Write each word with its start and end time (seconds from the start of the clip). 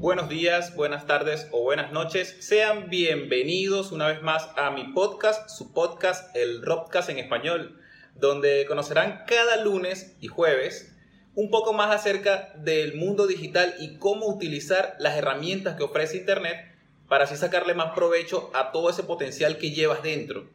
Buenos 0.00 0.28
días, 0.28 0.76
buenas 0.76 1.08
tardes 1.08 1.48
o 1.50 1.64
buenas 1.64 1.90
noches. 1.90 2.36
Sean 2.38 2.88
bienvenidos 2.88 3.90
una 3.90 4.06
vez 4.06 4.22
más 4.22 4.48
a 4.56 4.70
mi 4.70 4.92
podcast, 4.92 5.50
su 5.50 5.72
podcast, 5.72 6.36
el 6.36 6.62
Robcast 6.62 7.08
en 7.08 7.18
español, 7.18 7.80
donde 8.14 8.64
conocerán 8.68 9.24
cada 9.26 9.56
lunes 9.56 10.14
y 10.20 10.28
jueves 10.28 10.94
un 11.34 11.50
poco 11.50 11.72
más 11.72 11.92
acerca 11.92 12.52
del 12.58 12.94
mundo 12.94 13.26
digital 13.26 13.74
y 13.80 13.96
cómo 13.96 14.28
utilizar 14.28 14.94
las 15.00 15.16
herramientas 15.16 15.74
que 15.74 15.82
ofrece 15.82 16.18
Internet 16.18 16.58
para 17.08 17.24
así 17.24 17.36
sacarle 17.36 17.74
más 17.74 17.92
provecho 17.92 18.52
a 18.54 18.70
todo 18.70 18.90
ese 18.90 19.02
potencial 19.02 19.58
que 19.58 19.72
llevas 19.72 20.04
dentro. 20.04 20.48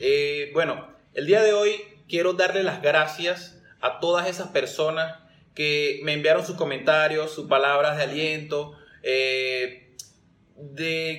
Eh, 0.00 0.52
bueno, 0.54 0.88
el 1.12 1.26
día 1.26 1.42
de 1.42 1.52
hoy 1.52 1.74
quiero 2.08 2.32
darle 2.32 2.62
las 2.62 2.80
gracias 2.80 3.60
a 3.82 4.00
todas 4.00 4.26
esas 4.26 4.48
personas 4.48 5.18
que 5.60 6.00
me 6.04 6.14
enviaron 6.14 6.46
sus 6.46 6.56
comentarios, 6.56 7.34
sus 7.34 7.46
palabras 7.46 7.98
de 7.98 8.04
aliento. 8.04 8.78
Eh, 9.02 9.94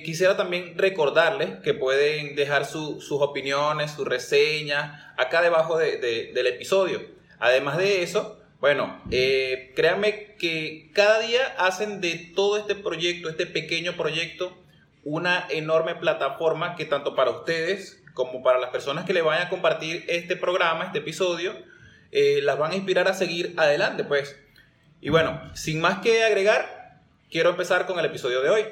quisiera 0.04 0.36
también 0.36 0.76
recordarles 0.76 1.60
que 1.60 1.74
pueden 1.74 2.34
dejar 2.34 2.64
sus 2.64 3.12
opiniones, 3.12 3.92
sus 3.92 4.04
reseñas 4.04 5.00
acá 5.16 5.42
debajo 5.42 5.78
del 5.78 6.46
episodio. 6.48 7.00
Además 7.38 7.78
de 7.78 8.02
eso, 8.02 8.42
bueno, 8.58 9.00
eh, 9.12 9.70
créanme 9.76 10.34
que 10.40 10.90
cada 10.92 11.20
día 11.20 11.54
hacen 11.58 12.00
de 12.00 12.32
todo 12.34 12.56
este 12.56 12.74
proyecto, 12.74 13.28
este 13.28 13.46
pequeño 13.46 13.92
proyecto, 13.92 14.58
una 15.04 15.46
enorme 15.50 15.94
plataforma 15.94 16.74
que 16.74 16.84
tanto 16.84 17.14
para 17.14 17.30
ustedes 17.30 18.02
como 18.12 18.42
para 18.42 18.58
las 18.58 18.70
personas 18.70 19.04
que 19.04 19.12
le 19.12 19.22
vayan 19.22 19.46
a 19.46 19.50
compartir 19.50 20.04
este 20.08 20.34
programa, 20.34 20.86
este 20.86 20.98
episodio, 20.98 21.54
eh, 22.12 22.40
las 22.42 22.58
van 22.58 22.72
a 22.72 22.76
inspirar 22.76 23.08
a 23.08 23.14
seguir 23.14 23.54
adelante, 23.56 24.04
pues. 24.04 24.38
Y 25.00 25.08
bueno, 25.08 25.50
sin 25.54 25.80
más 25.80 26.00
que 26.00 26.22
agregar, 26.22 27.00
quiero 27.30 27.48
empezar 27.48 27.86
con 27.86 27.98
el 27.98 28.04
episodio 28.04 28.42
de 28.42 28.50
hoy. 28.50 28.64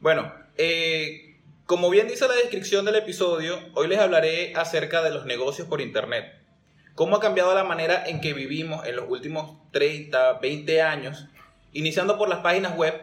Bueno, 0.00 0.32
eh, 0.56 1.40
como 1.66 1.90
bien 1.90 2.06
dice 2.06 2.28
la 2.28 2.34
descripción 2.34 2.84
del 2.84 2.94
episodio, 2.94 3.58
hoy 3.74 3.88
les 3.88 3.98
hablaré 3.98 4.54
acerca 4.54 5.02
de 5.02 5.10
los 5.10 5.26
negocios 5.26 5.66
por 5.66 5.80
Internet. 5.80 6.34
Cómo 6.94 7.16
ha 7.16 7.20
cambiado 7.20 7.52
la 7.52 7.64
manera 7.64 8.04
en 8.06 8.20
que 8.20 8.32
vivimos 8.32 8.86
en 8.86 8.94
los 8.94 9.06
últimos 9.08 9.58
30, 9.72 10.34
20 10.34 10.82
años 10.82 11.26
iniciando 11.72 12.18
por 12.18 12.28
las 12.28 12.40
páginas 12.40 12.76
web, 12.76 12.94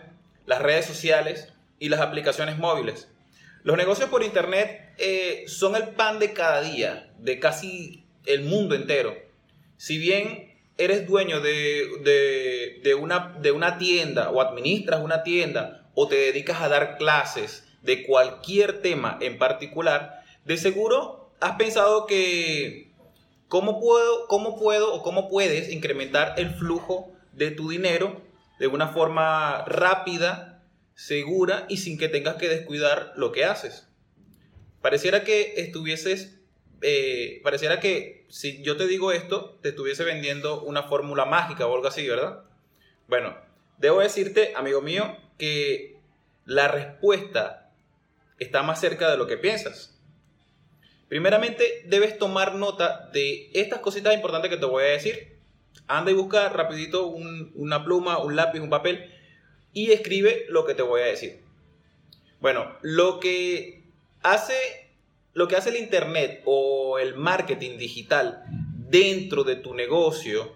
las 0.45 0.61
redes 0.61 0.85
sociales 0.85 1.53
y 1.79 1.89
las 1.89 2.01
aplicaciones 2.01 2.57
móviles. 2.57 3.09
Los 3.63 3.77
negocios 3.77 4.09
por 4.09 4.23
Internet 4.23 4.93
eh, 4.97 5.45
son 5.47 5.75
el 5.75 5.89
pan 5.89 6.19
de 6.19 6.33
cada 6.33 6.61
día, 6.61 7.11
de 7.17 7.39
casi 7.39 8.05
el 8.25 8.43
mundo 8.43 8.75
entero. 8.75 9.15
Si 9.77 9.97
bien 9.97 10.55
eres 10.77 11.07
dueño 11.07 11.41
de, 11.41 12.79
de, 12.83 12.95
una, 12.95 13.35
de 13.39 13.51
una 13.51 13.77
tienda 13.77 14.29
o 14.29 14.41
administras 14.41 15.01
una 15.01 15.23
tienda 15.23 15.89
o 15.95 16.07
te 16.07 16.15
dedicas 16.15 16.61
a 16.61 16.69
dar 16.69 16.97
clases 16.97 17.67
de 17.81 18.05
cualquier 18.05 18.81
tema 18.81 19.17
en 19.21 19.37
particular, 19.37 20.23
de 20.43 20.57
seguro 20.57 21.31
has 21.39 21.55
pensado 21.55 22.05
que 22.05 22.91
cómo 23.47 23.79
puedo, 23.79 24.27
cómo 24.27 24.59
puedo 24.59 24.93
o 24.93 25.01
cómo 25.01 25.29
puedes 25.29 25.71
incrementar 25.71 26.35
el 26.37 26.51
flujo 26.51 27.11
de 27.33 27.51
tu 27.51 27.69
dinero 27.69 28.21
de 28.59 28.67
una 28.67 28.89
forma 28.89 29.65
rápida, 29.65 30.63
segura 30.93 31.65
y 31.69 31.77
sin 31.77 31.97
que 31.97 32.07
tengas 32.07 32.35
que 32.35 32.49
descuidar 32.49 33.13
lo 33.15 33.31
que 33.31 33.45
haces. 33.45 33.87
Pareciera 34.81 35.23
que 35.23 35.55
estuvieses, 35.57 36.39
eh, 36.81 37.41
pareciera 37.43 37.79
que 37.79 38.25
si 38.29 38.61
yo 38.63 38.77
te 38.77 38.87
digo 38.87 39.11
esto, 39.11 39.59
te 39.61 39.69
estuviese 39.69 40.03
vendiendo 40.03 40.61
una 40.63 40.83
fórmula 40.83 41.25
mágica 41.25 41.67
o 41.67 41.75
algo 41.75 41.87
así, 41.87 42.07
¿verdad? 42.07 42.43
Bueno, 43.07 43.35
debo 43.77 43.99
decirte, 43.99 44.53
amigo 44.55 44.81
mío, 44.81 45.17
que 45.37 45.97
la 46.45 46.67
respuesta 46.67 47.71
está 48.39 48.63
más 48.63 48.79
cerca 48.79 49.09
de 49.09 49.17
lo 49.17 49.27
que 49.27 49.37
piensas. 49.37 49.99
Primeramente, 51.07 51.83
debes 51.85 52.17
tomar 52.17 52.55
nota 52.55 53.09
de 53.11 53.49
estas 53.53 53.79
cositas 53.79 54.13
importantes 54.13 54.49
que 54.49 54.57
te 54.57 54.65
voy 54.65 54.83
a 54.83 54.87
decir 54.87 55.34
Anda 55.87 56.11
y 56.11 56.15
busca 56.15 56.49
rapidito 56.49 57.07
una 57.07 57.83
pluma, 57.83 58.17
un 58.19 58.35
lápiz, 58.35 58.59
un 58.59 58.69
papel 58.69 59.11
y 59.73 59.91
escribe 59.91 60.45
lo 60.49 60.65
que 60.65 60.73
te 60.73 60.81
voy 60.81 61.01
a 61.01 61.05
decir. 61.05 61.41
Bueno, 62.39 62.75
lo 62.81 63.19
que 63.19 63.83
hace, 64.23 64.55
lo 65.33 65.47
que 65.47 65.55
hace 65.55 65.69
el 65.69 65.77
Internet 65.77 66.41
o 66.45 66.97
el 66.99 67.15
marketing 67.15 67.77
digital 67.77 68.43
dentro 68.89 69.43
de 69.43 69.55
tu 69.57 69.73
negocio 69.73 70.53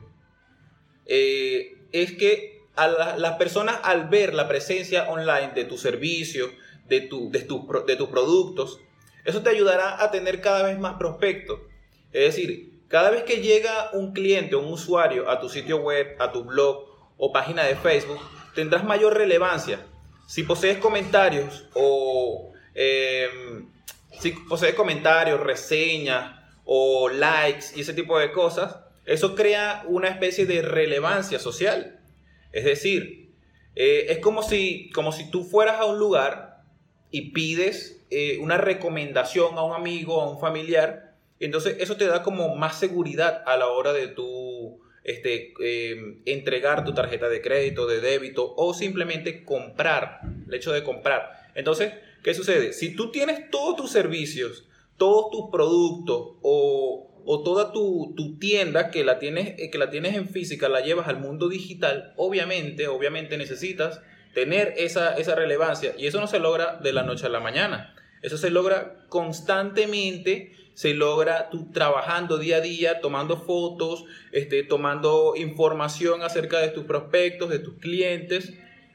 eh, 1.06 1.78
es 1.92 2.14
que 2.14 2.60
a 2.76 2.88
las 2.88 3.34
personas 3.34 3.80
al 3.84 4.08
ver 4.08 4.34
la 4.34 4.48
presencia 4.48 5.10
online 5.10 5.52
de 5.54 5.66
tu 5.66 5.78
servicio, 5.78 6.50
de, 6.88 7.02
tu, 7.02 7.30
de, 7.30 7.46
de 7.86 7.96
tus 7.98 8.10
productos, 8.10 8.80
eso 9.26 9.42
te 9.42 9.50
ayudará 9.50 10.02
a 10.02 10.12
tener 10.12 10.42
cada 10.42 10.64
vez 10.64 10.80
más 10.80 10.98
prospectos. 10.98 11.60
Es 12.14 12.36
decir, 12.36 12.69
cada 12.90 13.12
vez 13.12 13.24
que 13.24 13.38
llega 13.38 13.92
un 13.94 14.14
cliente 14.14 14.56
o 14.56 14.60
un 14.60 14.74
usuario 14.74 15.30
a 15.30 15.40
tu 15.40 15.48
sitio 15.48 15.78
web, 15.78 16.16
a 16.20 16.32
tu 16.32 16.44
blog 16.44 16.86
o 17.18 17.32
página 17.32 17.64
de 17.64 17.76
Facebook, 17.76 18.20
tendrás 18.56 18.84
mayor 18.84 19.16
relevancia. 19.16 19.86
Si 20.28 20.44
posees 20.44 20.80
comentarios 20.80 21.70
o 21.76 22.52
em, 22.74 23.70
si 24.20 24.32
posees 24.32 24.74
comentarios, 24.74 25.40
reseñas 25.40 26.36
o 26.66 27.10
likes 27.10 27.68
y 27.76 27.82
ese 27.82 27.94
tipo 27.94 28.18
de 28.18 28.32
cosas, 28.32 28.80
eso 29.06 29.36
crea 29.36 29.84
una 29.88 30.10
especie 30.10 30.46
de 30.46 30.62
relevancia 30.64 31.40
social. 31.40 32.00
Es 32.52 32.66
decir, 32.66 33.34
eh, 33.76 34.08
es 34.10 34.20
como 34.20 34.42
si, 34.42 34.90
como 34.92 35.12
si 35.12 35.30
tú 35.30 35.44
fueras 35.44 35.80
a 35.80 35.86
un 35.86 36.00
lugar 36.00 36.64
y 37.12 37.32
pides 37.32 38.04
eh, 38.10 38.40
una 38.40 38.58
recomendación 38.58 39.58
a 39.58 39.64
un 39.64 39.74
amigo, 39.74 40.22
a 40.22 40.30
un 40.30 40.40
familiar, 40.40 41.09
entonces 41.46 41.78
eso 41.80 41.96
te 41.96 42.06
da 42.06 42.24
como 42.24 42.56
más 42.56 42.80
seguridad 42.80 43.44
a 43.46 43.58
la 43.58 43.68
hora 43.68 43.94
de 43.94 44.08
tú 44.08 44.80
este, 45.04 45.54
em, 45.60 46.22
entregar 46.26 46.84
tu 46.86 46.94
tarjeta 46.94 47.30
de 47.30 47.42
crédito, 47.42 47.88
de 47.88 48.02
débito 48.02 48.54
o 48.56 48.74
simplemente 48.74 49.44
comprar, 49.44 50.20
el 50.48 50.54
hecho 50.54 50.72
de 50.72 50.84
comprar. 50.84 51.50
Entonces, 51.56 51.94
¿qué 52.24 52.34
sucede? 52.34 52.74
Si 52.74 52.96
tú 52.96 53.12
tienes 53.12 53.50
todos 53.50 53.76
tus 53.76 53.92
servicios, 53.92 54.66
todos 54.98 55.32
tus 55.32 55.50
productos 55.52 56.36
o, 56.42 57.06
toda 57.44 57.72
tu, 57.72 58.38
tienda 58.40 58.92
que 58.92 59.04
la, 59.04 59.20
tienes, 59.20 59.56
eh, 59.58 59.70
que 59.72 59.78
la 59.78 59.90
tienes 59.90 60.16
en 60.16 60.30
física, 60.30 60.68
la 60.68 60.82
llevas 60.82 61.08
al 61.08 61.20
mundo 61.20 61.48
digital, 61.48 62.14
obviamente, 62.18 62.88
obviamente 62.88 63.38
necesitas 63.38 64.02
tener 64.34 64.74
esa, 64.78 65.16
esa 65.16 65.36
relevancia 65.36 65.94
y 65.98 66.08
eso 66.08 66.20
no 66.20 66.28
se 66.28 66.40
logra 66.40 66.78
de 66.78 66.94
la 66.94 67.04
noche 67.04 67.26
a 67.26 67.30
la 67.30 67.40
mañana. 67.40 67.96
Eso 68.22 68.38
se 68.38 68.50
logra 68.50 69.06
constantemente 69.08 70.52
se 70.80 70.94
logra 70.94 71.50
tú 71.50 71.70
trabajando 71.74 72.38
día 72.38 72.56
a 72.56 72.62
día, 72.62 73.02
tomando 73.02 73.36
fotos, 73.36 74.06
este, 74.32 74.64
tomando 74.64 75.34
información 75.36 76.22
acerca 76.22 76.60
de 76.60 76.70
tus 76.70 76.86
prospectos, 76.86 77.50
de 77.50 77.60
tus 77.60 77.74
clientes. 77.80 78.54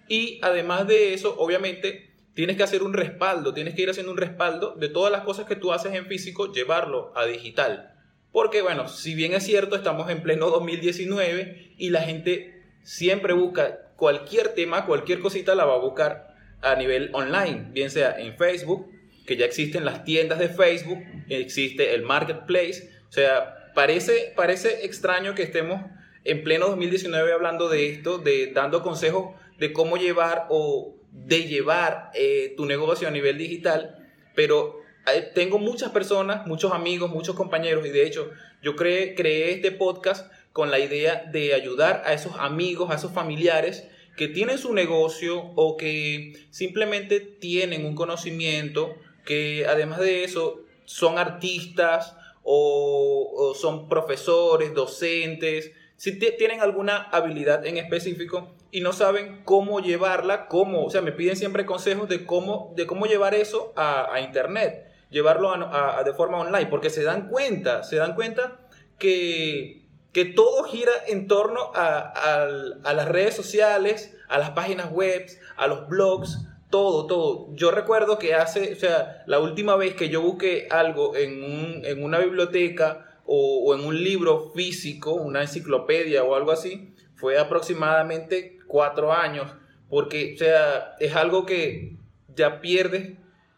Y 0.08 0.38
además 0.40 0.86
de 0.86 1.12
eso, 1.12 1.34
obviamente, 1.36 2.10
tienes 2.32 2.56
que 2.56 2.62
hacer 2.62 2.82
un 2.82 2.94
respaldo, 2.94 3.52
tienes 3.52 3.74
que 3.74 3.82
ir 3.82 3.90
haciendo 3.90 4.12
un 4.12 4.16
respaldo 4.16 4.74
de 4.78 4.88
todas 4.88 5.12
las 5.12 5.24
cosas 5.24 5.44
que 5.44 5.56
tú 5.56 5.74
haces 5.74 5.92
en 5.92 6.06
físico, 6.06 6.50
llevarlo 6.50 7.12
a 7.14 7.26
digital. 7.26 7.94
Porque 8.32 8.62
bueno, 8.62 8.88
si 8.88 9.14
bien 9.14 9.34
es 9.34 9.42
cierto, 9.42 9.76
estamos 9.76 10.08
en 10.08 10.22
pleno 10.22 10.48
2019 10.48 11.74
y 11.76 11.90
la 11.90 12.00
gente 12.00 12.62
siempre 12.82 13.34
busca 13.34 13.90
cualquier 13.96 14.54
tema, 14.54 14.86
cualquier 14.86 15.20
cosita 15.20 15.54
la 15.54 15.66
va 15.66 15.74
a 15.74 15.80
buscar 15.80 16.34
a 16.62 16.76
nivel 16.76 17.10
online, 17.12 17.68
bien 17.72 17.90
sea 17.90 18.18
en 18.18 18.38
Facebook, 18.38 18.93
que 19.26 19.36
ya 19.36 19.46
existen 19.46 19.84
las 19.84 20.04
tiendas 20.04 20.38
de 20.38 20.48
Facebook, 20.48 20.98
existe 21.28 21.94
el 21.94 22.02
marketplace, 22.02 22.90
o 23.08 23.12
sea, 23.12 23.72
parece, 23.74 24.32
parece 24.36 24.84
extraño 24.84 25.34
que 25.34 25.42
estemos 25.42 25.82
en 26.24 26.42
pleno 26.42 26.68
2019 26.68 27.32
hablando 27.32 27.68
de 27.68 27.90
esto, 27.90 28.18
de 28.18 28.52
dando 28.52 28.82
consejos 28.82 29.34
de 29.58 29.72
cómo 29.72 29.96
llevar 29.96 30.46
o 30.50 30.96
de 31.10 31.44
llevar 31.44 32.10
eh, 32.14 32.54
tu 32.56 32.66
negocio 32.66 33.06
a 33.08 33.10
nivel 33.10 33.38
digital, 33.38 34.08
pero 34.34 34.80
eh, 35.12 35.30
tengo 35.34 35.58
muchas 35.58 35.90
personas, 35.90 36.46
muchos 36.46 36.72
amigos, 36.72 37.10
muchos 37.10 37.36
compañeros 37.36 37.86
y 37.86 37.90
de 37.90 38.06
hecho 38.06 38.30
yo 38.62 38.74
creé, 38.74 39.14
creé 39.14 39.52
este 39.52 39.70
podcast 39.70 40.32
con 40.52 40.70
la 40.70 40.78
idea 40.78 41.24
de 41.30 41.54
ayudar 41.54 42.02
a 42.06 42.14
esos 42.14 42.34
amigos, 42.38 42.90
a 42.90 42.94
esos 42.94 43.12
familiares 43.12 43.86
que 44.16 44.28
tienen 44.28 44.58
su 44.58 44.72
negocio 44.72 45.38
o 45.56 45.76
que 45.76 46.46
simplemente 46.50 47.20
tienen 47.20 47.84
un 47.84 47.94
conocimiento 47.94 48.96
que 49.24 49.66
además 49.66 50.00
de 50.00 50.24
eso 50.24 50.60
son 50.84 51.18
artistas 51.18 52.16
o, 52.42 53.54
son 53.58 53.88
profesores, 53.88 54.74
docentes, 54.74 55.72
si 55.96 56.18
tienen 56.18 56.60
alguna 56.60 57.04
habilidad 57.10 57.64
en 57.64 57.78
específico 57.78 58.54
y 58.70 58.80
no 58.80 58.92
saben 58.92 59.42
cómo 59.44 59.80
llevarla, 59.80 60.48
cómo, 60.48 60.84
o 60.84 60.90
sea, 60.90 61.00
me 61.00 61.12
piden 61.12 61.36
siempre 61.36 61.64
consejos 61.64 62.08
de 62.08 62.26
cómo, 62.26 62.74
de 62.76 62.86
cómo 62.86 63.06
llevar 63.06 63.34
eso 63.34 63.72
a, 63.76 64.20
Internet, 64.20 64.90
llevarlo 65.10 65.50
a, 65.50 66.02
de 66.04 66.12
forma 66.12 66.38
online, 66.38 66.66
porque 66.66 66.90
se 66.90 67.04
dan 67.04 67.28
cuenta, 67.28 67.84
se 67.84 67.96
dan 67.96 68.14
cuenta 68.14 68.60
que, 68.98 69.86
que 70.12 70.24
todo 70.24 70.64
gira 70.64 70.92
en 71.06 71.28
torno 71.28 71.70
a, 71.74 72.44
a 72.84 72.92
las 72.92 73.08
redes 73.08 73.34
sociales, 73.34 74.14
a 74.28 74.38
las 74.38 74.50
páginas 74.50 74.90
web, 74.90 75.26
a 75.56 75.66
los 75.68 75.88
blogs, 75.88 76.38
todo, 76.74 77.06
todo. 77.06 77.54
Yo 77.54 77.70
recuerdo 77.70 78.18
que 78.18 78.34
hace, 78.34 78.72
o 78.72 78.76
sea, 78.76 79.22
la 79.26 79.38
última 79.38 79.76
vez 79.76 79.94
que 79.94 80.08
yo 80.08 80.20
busqué 80.20 80.66
algo 80.72 81.14
en, 81.14 81.44
un, 81.44 81.84
en 81.84 82.02
una 82.02 82.18
biblioteca 82.18 83.20
o, 83.24 83.72
en 83.76 83.86
un 83.86 84.02
libro 84.02 84.50
físico, 84.56 85.12
una 85.12 85.42
enciclopedia 85.42 86.24
o 86.24 86.34
algo 86.34 86.50
así, 86.50 86.92
fue 87.14 87.38
aproximadamente 87.38 88.58
cuatro 88.66 89.12
años, 89.12 89.52
porque, 89.88 90.32
o 90.34 90.36
sea, 90.36 90.96
es 90.98 91.14
algo 91.14 91.46
que 91.46 91.94
ya 92.34 92.60
pierdes, 92.60 93.12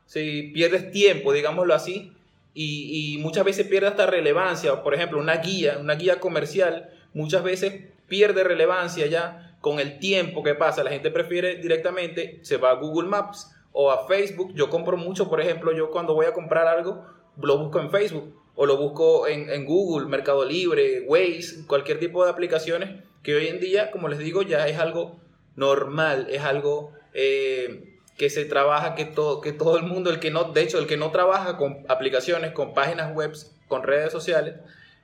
si 0.04 0.50
pierdes 0.52 0.90
tiempo, 0.90 1.32
digámoslo 1.32 1.72
así, 1.72 2.12
y, 2.52 3.14
y 3.14 3.18
muchas 3.22 3.46
veces 3.46 3.66
pierde 3.66 3.86
hasta 3.88 4.04
relevancia. 4.04 4.82
Por 4.82 4.92
ejemplo, 4.92 5.18
una 5.18 5.36
guía, 5.36 5.78
una 5.80 5.94
guía 5.94 6.20
comercial, 6.20 6.90
muchas 7.14 7.42
veces 7.42 7.82
pierde 8.08 8.44
relevancia 8.44 9.06
ya 9.06 9.45
con 9.66 9.80
el 9.80 9.98
tiempo 9.98 10.44
que 10.44 10.54
pasa, 10.54 10.84
la 10.84 10.90
gente 10.90 11.10
prefiere 11.10 11.56
directamente, 11.56 12.38
se 12.42 12.56
va 12.56 12.70
a 12.70 12.74
Google 12.74 13.08
Maps 13.08 13.52
o 13.72 13.90
a 13.90 14.06
Facebook. 14.06 14.54
Yo 14.54 14.70
compro 14.70 14.96
mucho, 14.96 15.28
por 15.28 15.40
ejemplo, 15.40 15.72
yo 15.72 15.90
cuando 15.90 16.14
voy 16.14 16.26
a 16.26 16.32
comprar 16.32 16.68
algo, 16.68 17.04
lo 17.42 17.58
busco 17.58 17.80
en 17.80 17.90
Facebook 17.90 18.32
o 18.54 18.64
lo 18.64 18.76
busco 18.76 19.26
en, 19.26 19.64
Google, 19.64 20.06
Mercado 20.06 20.44
Libre, 20.44 21.00
Waze, 21.08 21.66
cualquier 21.66 21.98
tipo 21.98 22.24
de 22.24 22.30
aplicaciones 22.30 23.02
que 23.24 23.34
hoy 23.34 23.48
en 23.48 23.58
día, 23.58 23.90
como 23.90 24.06
les 24.06 24.20
digo, 24.20 24.42
ya 24.42 24.68
es 24.68 24.78
algo 24.78 25.18
normal, 25.56 26.28
es 26.30 26.42
algo 26.42 26.92
eh, 27.12 27.98
que 28.16 28.30
se 28.30 28.44
trabaja, 28.44 28.94
que 28.94 29.04
todo, 29.04 29.40
que 29.40 29.50
todo 29.50 29.78
el 29.78 29.82
mundo, 29.82 30.10
el 30.10 30.20
que 30.20 30.30
no, 30.30 30.44
de 30.44 30.62
hecho, 30.62 30.78
el 30.78 30.86
que 30.86 30.96
no 30.96 31.10
trabaja 31.10 31.56
con 31.56 31.84
aplicaciones, 31.88 32.52
con 32.52 32.72
páginas 32.72 33.12
web, 33.12 33.32
con 33.66 33.82
redes 33.82 34.12
sociales, 34.12 34.54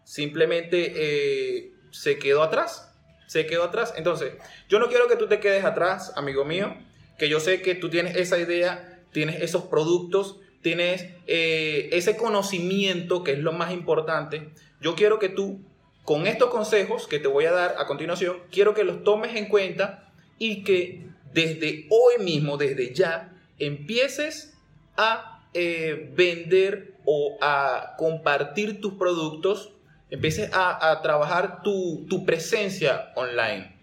simplemente 0.05 0.93
eh, 0.94 1.73
se 1.91 2.20
quedó 2.20 2.44
atrás 2.44 2.91
se 3.32 3.46
quedó 3.46 3.64
atrás. 3.64 3.94
Entonces, 3.96 4.34
yo 4.69 4.79
no 4.79 4.88
quiero 4.88 5.08
que 5.08 5.17
tú 5.17 5.26
te 5.26 5.40
quedes 5.40 5.64
atrás, 5.64 6.12
amigo 6.17 6.44
mío, 6.44 6.76
que 7.19 7.31
yo 7.31 7.40
sé 7.40 7.62
que 7.62 7.75
tú 7.75 7.88
tienes 7.88 8.14
esa 8.17 8.38
idea, 8.38 9.00
tienes 9.11 9.40
esos 9.40 9.62
productos, 9.62 10.37
tienes 10.61 11.06
eh, 11.26 11.88
ese 11.93 12.19
conocimiento 12.19 13.25
que 13.25 13.32
es 13.32 13.38
lo 13.38 13.52
más 13.52 13.73
importante. 13.73 14.50
Yo 14.82 14.94
quiero 14.94 15.19
que 15.19 15.31
tú, 15.31 15.61
con 16.05 16.26
estos 16.26 16.50
consejos 16.50 17.08
que 17.08 17.20
te 17.20 17.26
voy 17.26 17.46
a 17.46 17.52
dar 17.52 17.76
a 17.79 17.87
continuación, 17.87 18.37
quiero 18.50 18.75
que 18.75 18.84
los 18.84 19.02
tomes 19.02 19.35
en 19.35 19.49
cuenta 19.49 20.12
y 20.38 20.62
que 20.62 21.06
desde 21.32 21.87
hoy 21.88 22.23
mismo, 22.23 22.58
desde 22.58 22.93
ya, 22.93 23.32
empieces 23.58 24.58
a 24.99 25.49
eh, 25.55 26.12
vender 26.14 26.96
o 27.06 27.38
a 27.40 27.94
compartir 27.96 28.82
tus 28.82 28.93
productos 28.94 29.73
empieces 30.12 30.50
a, 30.53 31.00
trabajar 31.03 31.62
tu, 31.62 32.25
presencia 32.26 33.12
online. 33.17 33.75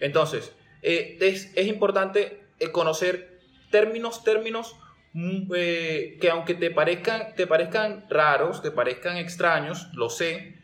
Entonces, 0.00 0.52
eh, 0.82 1.16
es, 1.20 1.56
importante 1.66 2.42
eh, 2.58 2.72
conocer 2.72 3.38
términos, 3.70 4.24
términos 4.24 4.74
mm, 5.12 5.52
eh, 5.54 6.18
que 6.20 6.28
aunque 6.28 6.54
te 6.54 6.72
parezcan, 6.72 7.36
te 7.36 7.46
parezcan 7.46 8.04
raros, 8.10 8.62
te 8.62 8.72
parezcan 8.72 9.16
extraños, 9.16 9.86
lo 9.94 10.10
sé, 10.10 10.56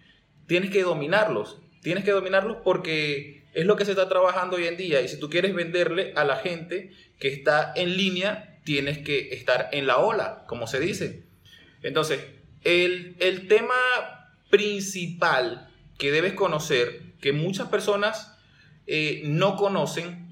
tienes 0.48 0.70
que 0.70 0.82
dominarlos. 0.82 1.58
Tienes 1.82 2.04
que 2.04 2.10
dominarlos 2.10 2.58
porque 2.64 3.44
es 3.54 3.64
lo 3.64 3.76
que 3.76 3.84
se 3.84 3.92
está 3.92 4.08
trabajando 4.08 4.56
hoy 4.56 4.66
en 4.66 4.76
día. 4.76 5.02
Y 5.02 5.08
si 5.08 5.20
tú 5.20 5.30
quieres 5.30 5.54
venderle 5.54 6.12
a 6.16 6.24
la 6.24 6.36
gente 6.36 6.90
que 7.20 7.28
está 7.28 7.72
en 7.76 7.96
línea, 7.96 8.58
tienes 8.64 8.98
que 8.98 9.34
estar 9.34 9.68
en 9.70 9.86
la 9.86 9.98
ola, 9.98 10.44
como 10.48 10.66
se 10.66 10.80
dice. 10.80 11.22
Entonces, 11.82 12.20
el, 12.64 13.16
el 13.20 13.46
tema 13.48 14.21
principal 14.52 15.70
que 15.96 16.12
debes 16.12 16.34
conocer, 16.34 17.14
que 17.22 17.32
muchas 17.32 17.68
personas 17.68 18.36
eh, 18.86 19.22
no 19.24 19.56
conocen, 19.56 20.28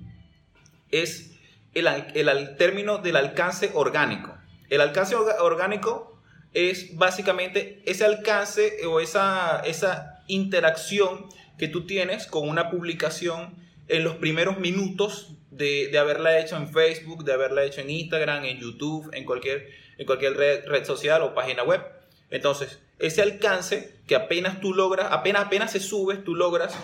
es 0.90 1.38
el, 1.72 1.87
el, 1.87 2.56
término 2.58 2.99
del 2.99 3.17
alcance 3.17 3.70
orgánico. 3.72 4.37
El 4.69 4.82
alcance 4.82 5.14
orgánico 5.14 6.20
es 6.52 6.99
básicamente 6.99 7.82
ese 7.87 8.05
alcance 8.05 8.84
o 8.87 9.00
esa, 9.00 9.62
esa 9.64 10.23
interacción 10.26 11.26
que 11.56 11.69
tú 11.69 11.87
tienes 11.87 12.26
con 12.26 12.46
una 12.46 12.69
publicación 12.69 13.55
en 13.88 14.05
los 14.05 14.16
primeros 14.16 14.58
minutos 14.58 15.32
de, 15.50 15.88
de, 15.88 15.99
haberla 15.99 16.38
hecho 16.38 16.58
en 16.58 16.69
Facebook, 16.69 17.25
de 17.25 17.32
haberla 17.32 17.64
hecho 17.64 17.81
en 17.81 17.88
Instagram, 17.88 18.44
en 18.44 18.58
YouTube, 18.58 19.08
en 19.14 19.25
cualquier, 19.25 19.70
en 19.96 20.05
cualquier 20.05 20.37
red, 20.37 20.66
red 20.66 20.84
social 20.84 21.23
o 21.23 21.34
página 21.34 21.62
web. 21.62 21.81
Entonces, 22.31 22.81
ese 23.00 23.23
alcance 23.23 23.94
que 24.06 24.14
apenas 24.14 24.61
tú 24.61 24.75
logras, 24.75 25.08
apenas, 25.11 25.47
apenas 25.47 25.73
se 25.73 25.81
subes, 25.81 26.23
tú 26.23 26.35
logras, 26.35 26.75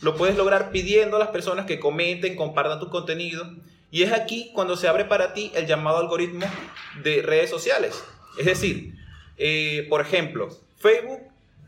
lo 0.00 0.16
puedes 0.16 0.36
lograr 0.36 0.70
pidiendo 0.70 1.16
a 1.16 1.18
las 1.18 1.28
personas 1.28 1.66
que 1.66 1.80
comenten, 1.80 2.36
compartan 2.36 2.80
tu 2.80 2.90
contenido. 2.90 3.50
Y 3.90 4.02
es 4.02 4.12
aquí 4.12 4.50
cuando 4.54 4.76
se 4.76 4.88
abre 4.88 5.04
para 5.04 5.32
ti 5.34 5.50
el 5.54 5.66
llamado 5.66 5.98
algoritmo 5.98 6.46
de 7.02 7.22
redes 7.22 7.50
sociales. 7.50 8.02
Es 8.38 8.46
decir, 8.46 8.94
eh, 9.38 9.86
por 9.88 10.00
ejemplo, 10.00 10.48
Facebook 10.78 11.20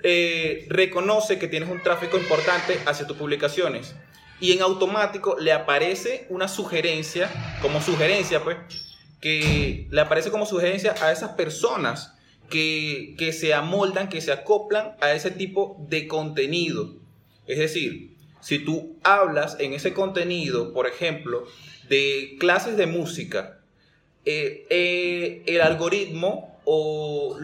eh, 0.03 0.67
reconoce 0.69 1.39
que 1.39 1.49
tienes 1.49 1.69
un 1.69 1.83
tráfico 1.83 2.19
importante 2.19 2.79
hacia 2.87 3.07
tus 3.07 3.17
publicaciones 3.17 3.95
y 4.41 4.53
en 4.53 4.63
automático 4.63 5.37
le 5.39 5.53
aparece 5.53 6.27
una 6.29 6.47
sugerencia, 6.47 7.31
como 7.61 7.81
sugerencia, 7.81 8.43
pues, 8.45 8.59
que 9.21 9.89
le 9.91 10.01
aparece 10.01 10.31
como 10.31 10.47
sugerencia 10.47 10.95
a 11.01 11.11
esas 11.11 11.31
personas 11.31 12.15
que, 12.49 13.31
se 13.33 13.55
amoldan, 13.55 14.09
que 14.09 14.21
se 14.21 14.33
acoplan 14.33 14.95
a 15.01 15.13
ese 15.13 15.31
tipo 15.31 15.77
de 15.89 16.07
contenido. 16.07 16.95
Es 17.47 17.59
decir, 17.59 18.17
si 18.41 18.59
tú 18.59 18.97
hablas 19.03 19.57
en 19.61 19.73
ese 19.73 19.93
contenido, 19.93 20.73
por 20.73 20.87
ejemplo, 20.87 21.45
de 21.89 22.37
clases 22.39 22.77
de 22.77 22.87
música, 22.87 23.61
eh, 24.25 24.67
eh, 24.71 25.43
el 25.47 25.61
algoritmo 25.61 26.61
o 26.65 27.39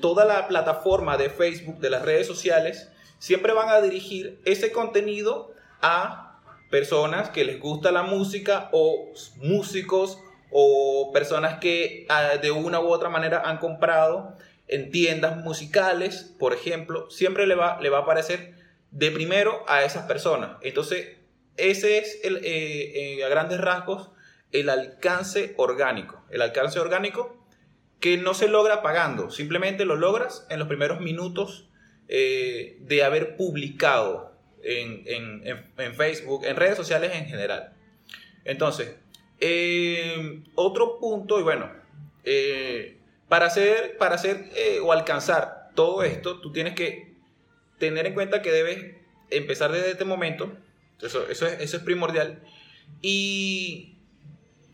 toda 0.00 0.24
la 0.24 0.48
plataforma 0.48 1.16
de 1.16 1.28
Facebook, 1.28 1.78
de 1.78 1.90
las 1.90 2.02
redes 2.02 2.26
sociales, 2.26 2.88
siempre 3.18 3.52
van 3.52 3.68
a 3.68 3.80
dirigir 3.80 4.38
ese 4.44 4.72
contenido 4.72 5.52
a 5.82 6.40
personas 6.70 7.30
que 7.30 7.44
les 7.44 7.60
gusta 7.60 7.92
la 7.92 8.02
música 8.02 8.70
o 8.72 9.12
músicos 9.36 10.18
o 10.50 11.10
personas 11.12 11.58
que 11.60 12.06
ah, 12.08 12.36
de 12.40 12.50
una 12.50 12.80
u 12.80 12.88
otra 12.88 13.08
manera 13.08 13.42
han 13.44 13.58
comprado 13.58 14.36
en 14.68 14.90
tiendas 14.90 15.36
musicales, 15.36 16.34
por 16.38 16.52
ejemplo, 16.52 17.10
siempre 17.10 17.46
le 17.46 17.54
va, 17.54 17.80
le 17.80 17.90
va 17.90 17.98
a 17.98 18.02
aparecer 18.02 18.54
de 18.90 19.10
primero 19.10 19.64
a 19.68 19.84
esas 19.84 20.06
personas. 20.06 20.58
Entonces, 20.62 21.16
ese 21.56 21.98
es 21.98 22.20
el, 22.22 22.36
eh, 22.38 23.18
eh, 23.18 23.24
a 23.24 23.28
grandes 23.28 23.60
rasgos 23.60 24.10
el 24.52 24.68
alcance 24.68 25.54
orgánico. 25.56 26.24
El 26.30 26.42
alcance 26.42 26.78
orgánico 26.78 27.36
que 28.00 28.16
no 28.16 28.32
se 28.32 28.48
logra 28.48 28.82
pagando, 28.82 29.30
simplemente 29.30 29.84
lo 29.84 29.96
logras 29.96 30.46
en 30.50 30.58
los 30.58 30.68
primeros 30.68 31.00
minutos 31.00 31.68
eh, 32.08 32.78
de 32.80 33.04
haber 33.04 33.36
publicado 33.36 34.32
en, 34.62 35.04
en 35.76 35.94
Facebook, 35.94 36.44
en 36.44 36.56
redes 36.56 36.76
sociales 36.76 37.12
en 37.14 37.26
general. 37.26 37.72
Entonces, 38.44 38.96
eh, 39.40 40.42
otro 40.54 40.98
punto, 40.98 41.40
y 41.40 41.42
bueno, 41.42 41.70
eh, 42.24 42.98
para 43.28 43.46
hacer, 43.46 43.96
para 43.96 44.14
hacer 44.14 44.50
eh, 44.54 44.80
o 44.82 44.92
alcanzar 44.92 45.70
todo 45.74 46.02
esto, 46.02 46.40
tú 46.40 46.52
tienes 46.52 46.74
que 46.74 47.14
tener 47.78 48.06
en 48.06 48.14
cuenta 48.14 48.42
que 48.42 48.50
debes 48.50 48.96
empezar 49.30 49.72
desde 49.72 49.92
este 49.92 50.04
momento, 50.04 50.52
eso, 51.00 51.28
eso, 51.28 51.46
es, 51.46 51.60
eso 51.60 51.76
es 51.78 51.82
primordial, 51.82 52.42
y 53.00 53.96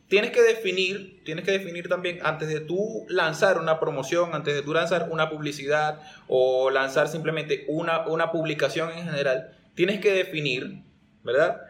tienes 0.08 0.30
que 0.30 0.42
definir, 0.42 1.22
tienes 1.24 1.44
que 1.44 1.52
definir 1.52 1.88
también 1.88 2.18
antes 2.22 2.48
de 2.48 2.60
tú 2.60 3.06
lanzar 3.08 3.58
una 3.58 3.80
promoción, 3.80 4.34
antes 4.34 4.54
de 4.54 4.62
tú 4.62 4.72
lanzar 4.72 5.08
una 5.10 5.30
publicidad 5.30 6.00
o 6.28 6.70
lanzar 6.70 7.08
simplemente 7.08 7.64
una, 7.68 8.06
una 8.06 8.30
publicación 8.32 8.90
en 8.90 9.04
general, 9.04 9.56
tienes 9.74 10.00
que 10.00 10.12
definir, 10.12 10.82
¿verdad? 11.22 11.60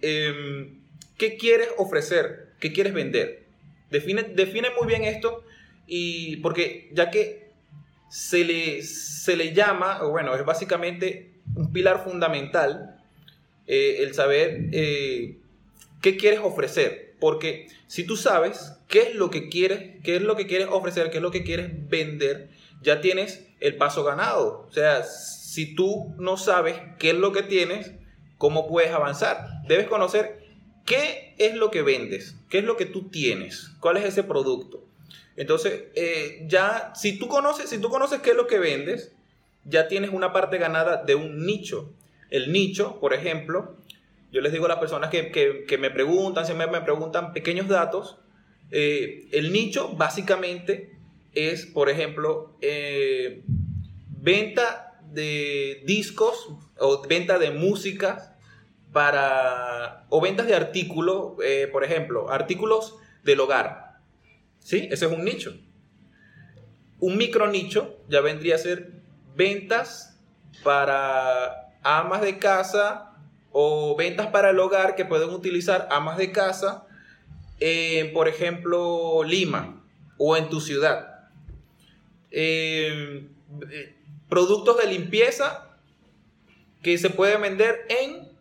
Em, 0.00 0.81
¿Qué 1.22 1.36
quieres 1.36 1.68
ofrecer? 1.76 2.48
¿Qué 2.58 2.72
quieres 2.72 2.92
vender? 2.92 3.44
Define, 3.92 4.24
define 4.34 4.70
muy 4.76 4.88
bien 4.88 5.04
esto 5.04 5.44
y 5.86 6.38
porque 6.38 6.90
ya 6.94 7.12
que 7.12 7.52
se 8.10 8.42
le, 8.42 8.82
se 8.82 9.36
le 9.36 9.52
llama, 9.52 10.02
o 10.02 10.10
bueno, 10.10 10.34
es 10.34 10.44
básicamente 10.44 11.30
un 11.54 11.72
pilar 11.72 12.02
fundamental 12.02 13.00
eh, 13.68 13.98
el 14.00 14.14
saber 14.14 14.70
eh, 14.72 15.38
qué 16.00 16.16
quieres 16.16 16.40
ofrecer. 16.42 17.14
Porque 17.20 17.68
si 17.86 18.02
tú 18.02 18.16
sabes 18.16 18.72
qué 18.88 19.02
es 19.02 19.14
lo 19.14 19.30
que 19.30 19.48
quieres, 19.48 20.02
qué 20.02 20.16
es 20.16 20.22
lo 20.22 20.34
que 20.34 20.48
quieres 20.48 20.66
ofrecer, 20.72 21.12
qué 21.12 21.18
es 21.18 21.22
lo 21.22 21.30
que 21.30 21.44
quieres 21.44 21.70
vender, 21.88 22.48
ya 22.82 23.00
tienes 23.00 23.46
el 23.60 23.76
paso 23.76 24.02
ganado. 24.02 24.66
O 24.68 24.72
sea, 24.72 25.04
si 25.04 25.76
tú 25.76 26.16
no 26.18 26.36
sabes 26.36 26.80
qué 26.98 27.10
es 27.10 27.16
lo 27.16 27.30
que 27.30 27.44
tienes, 27.44 27.92
¿cómo 28.38 28.66
puedes 28.66 28.90
avanzar? 28.90 29.62
Debes 29.68 29.86
conocer 29.86 30.41
¿Qué 30.84 31.34
es 31.38 31.54
lo 31.54 31.70
que 31.70 31.82
vendes? 31.82 32.34
¿Qué 32.48 32.58
es 32.58 32.64
lo 32.64 32.76
que 32.76 32.86
tú 32.86 33.08
tienes? 33.08 33.70
¿Cuál 33.80 33.96
es 33.98 34.04
ese 34.04 34.22
producto? 34.22 34.84
Entonces, 35.36 35.84
eh, 35.94 36.44
ya, 36.48 36.92
si 36.94 37.18
tú, 37.18 37.28
conoces, 37.28 37.70
si 37.70 37.78
tú 37.78 37.88
conoces 37.88 38.20
qué 38.20 38.30
es 38.30 38.36
lo 38.36 38.46
que 38.46 38.58
vendes, 38.58 39.12
ya 39.64 39.88
tienes 39.88 40.10
una 40.10 40.32
parte 40.32 40.58
ganada 40.58 41.02
de 41.04 41.14
un 41.14 41.46
nicho. 41.46 41.90
El 42.30 42.52
nicho, 42.52 42.98
por 43.00 43.14
ejemplo, 43.14 43.76
yo 44.32 44.40
les 44.40 44.52
digo 44.52 44.66
a 44.66 44.68
las 44.68 44.78
personas 44.78 45.10
que, 45.10 45.76
me 45.78 45.90
preguntan, 45.90 46.46
siempre 46.46 46.66
me 46.66 46.80
preguntan 46.80 47.32
pequeños 47.32 47.68
datos, 47.68 48.18
eh, 48.70 49.28
el 49.32 49.52
nicho 49.52 49.90
básicamente 49.94 50.96
es, 51.34 51.66
por 51.66 51.90
ejemplo, 51.90 52.56
eh, 52.60 53.42
venta 54.08 54.98
de 55.10 55.82
discos 55.84 56.48
o 56.78 57.02
venta 57.06 57.38
de 57.38 57.50
música 57.50 58.31
para, 58.92 60.06
o 60.08 60.20
ventas 60.20 60.46
de 60.46 60.54
artículos, 60.54 61.34
eh, 61.44 61.68
por 61.72 61.84
ejemplo, 61.84 62.30
artículos 62.30 62.96
del 63.22 63.40
hogar. 63.40 63.98
¿Sí? 64.60 64.88
Ese 64.90 65.06
es 65.06 65.12
un 65.12 65.24
nicho. 65.24 65.56
Un 67.00 67.16
micro 67.16 67.48
nicho 67.48 67.96
ya 68.08 68.20
vendría 68.20 68.54
a 68.54 68.58
ser 68.58 68.92
ventas 69.34 70.20
para 70.62 71.72
amas 71.82 72.20
de 72.20 72.38
casa 72.38 73.16
o 73.50 73.96
ventas 73.96 74.28
para 74.28 74.50
el 74.50 74.58
hogar 74.60 74.94
que 74.94 75.04
pueden 75.04 75.30
utilizar 75.30 75.88
amas 75.90 76.16
de 76.16 76.30
casa 76.30 76.86
por 78.12 78.28
ejemplo, 78.28 79.22
Lima 79.24 79.82
o 80.18 80.36
en 80.36 80.48
tu 80.48 80.60
ciudad. 80.60 81.28
Eh, 82.30 83.28
productos 84.28 84.78
de 84.78 84.86
limpieza 84.86 85.68
que 86.82 86.98
se 86.98 87.10
pueden 87.10 87.42
vender 87.42 87.86
en 87.88 88.31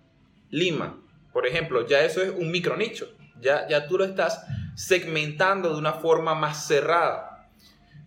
Lima. 0.52 1.02
Por 1.34 1.48
ejemplo, 1.48 1.88
ya 1.88 2.02
eso 2.02 2.22
es 2.22 2.30
un 2.30 2.52
micro 2.52 2.78
nicho. 2.78 3.12
Ya, 3.40 3.68
ya 3.68 3.88
tú 3.88 3.98
lo 3.98 4.06
estás 4.06 4.46
segmentando 4.76 5.72
de 5.74 5.80
una 5.80 5.94
forma 5.94 6.36
más 6.36 6.68
cerrada. 6.68 7.50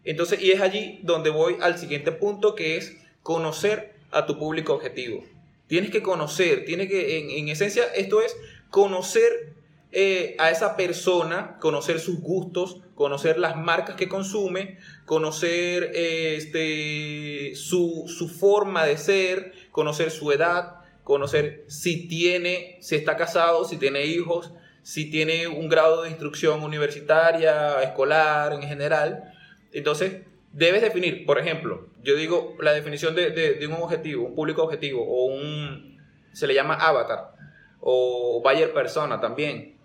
Entonces, 0.04 0.40
y 0.42 0.52
es 0.52 0.60
allí 0.60 1.00
donde 1.02 1.30
voy 1.30 1.56
al 1.60 1.78
siguiente 1.78 2.12
punto, 2.12 2.54
que 2.54 2.76
es 2.76 2.96
conocer 3.22 3.94
a 4.10 4.26
tu 4.26 4.38
público 4.38 4.74
objetivo. 4.74 5.24
Tienes 5.66 5.90
que 5.90 6.02
conocer, 6.02 6.64
tiene 6.66 6.86
que, 6.88 7.38
en, 7.38 7.48
esencia, 7.48 7.84
esto 7.94 8.20
es 8.20 8.36
conocer 8.70 9.54
eh, 9.92 10.36
a 10.38 10.50
esa 10.50 10.76
persona, 10.76 11.56
conocer 11.58 12.00
sus 12.00 12.20
gustos, 12.20 12.82
conocer 12.94 13.38
las 13.38 13.56
marcas 13.56 13.96
que 13.96 14.08
consume, 14.08 14.78
conocer 15.06 15.90
este, 15.94 17.54
su, 17.54 18.04
su 18.06 18.28
forma 18.28 18.84
de 18.84 18.98
ser, 18.98 19.52
conocer 19.72 20.10
su 20.10 20.30
edad, 20.32 20.83
conocer 21.04 21.64
si 21.68 22.08
tiene, 22.08 22.78
si 22.80 22.96
está 22.96 23.16
casado, 23.16 23.64
si 23.64 23.76
tiene 23.76 24.06
hijos, 24.06 24.52
si 24.82 25.10
tiene 25.10 25.46
un 25.46 25.68
grado 25.68 26.02
de 26.02 26.10
instrucción 26.10 26.62
universitaria, 26.62 27.82
escolar 27.82 28.52
en 28.54 28.62
general. 28.62 29.32
Entonces, 29.72 30.22
debes 30.52 30.82
definir, 30.82 31.24
por 31.26 31.38
ejemplo, 31.38 31.88
yo 32.02 32.16
digo 32.16 32.56
la 32.60 32.72
definición 32.72 33.14
de, 33.14 33.58
un 33.66 33.82
objetivo, 33.82 34.26
un 34.26 34.34
público 34.34 34.62
objetivo, 34.62 35.04
o 35.06 35.26
un, 35.26 36.00
se 36.32 36.46
le 36.46 36.54
llama 36.54 36.74
avatar, 36.74 37.34
o 37.80 38.42
buyer 38.42 38.72
persona 38.72 39.20
también. 39.20 39.76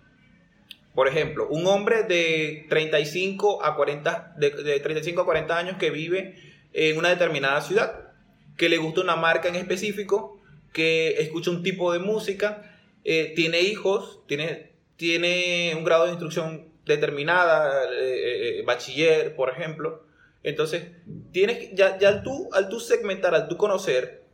Por 0.94 1.06
ejemplo, 1.06 1.48
un 1.48 1.66
hombre 1.66 2.02
de 2.02 2.66
35 2.68 3.64
a 3.64 3.76
40, 3.76 4.34
de, 4.36 4.50
de 4.50 4.80
35 4.80 5.20
a 5.20 5.24
40 5.24 5.56
años 5.56 5.76
que 5.78 5.90
vive 5.90 6.34
en 6.72 6.98
una 6.98 7.10
determinada 7.10 7.60
ciudad, 7.60 8.10
que 8.56 8.68
le 8.68 8.78
gusta 8.78 9.00
una 9.00 9.16
marca 9.16 9.48
en 9.48 9.54
específico, 9.54 10.39
que 10.72 11.20
escucha 11.20 11.50
un 11.50 11.62
tipo 11.62 11.92
de 11.92 11.98
música, 11.98 12.70
eh, 13.04 13.32
tiene 13.34 13.60
hijos, 13.60 14.20
tiene, 14.26 14.72
tiene 14.96 15.74
un 15.76 15.84
grado 15.84 16.04
de 16.04 16.10
instrucción 16.10 16.68
determinada, 16.84 17.84
eh, 17.92 18.58
eh, 18.58 18.62
bachiller, 18.64 19.34
por 19.34 19.50
ejemplo. 19.50 20.04
Entonces, 20.42 20.84
tienes, 21.32 21.74
ya, 21.74 21.98
ya 21.98 22.08
al, 22.08 22.22
tú, 22.22 22.48
al 22.52 22.68
tú 22.68 22.80
segmentar, 22.80 23.34
al 23.34 23.48
tú 23.48 23.56
conocer 23.56 24.24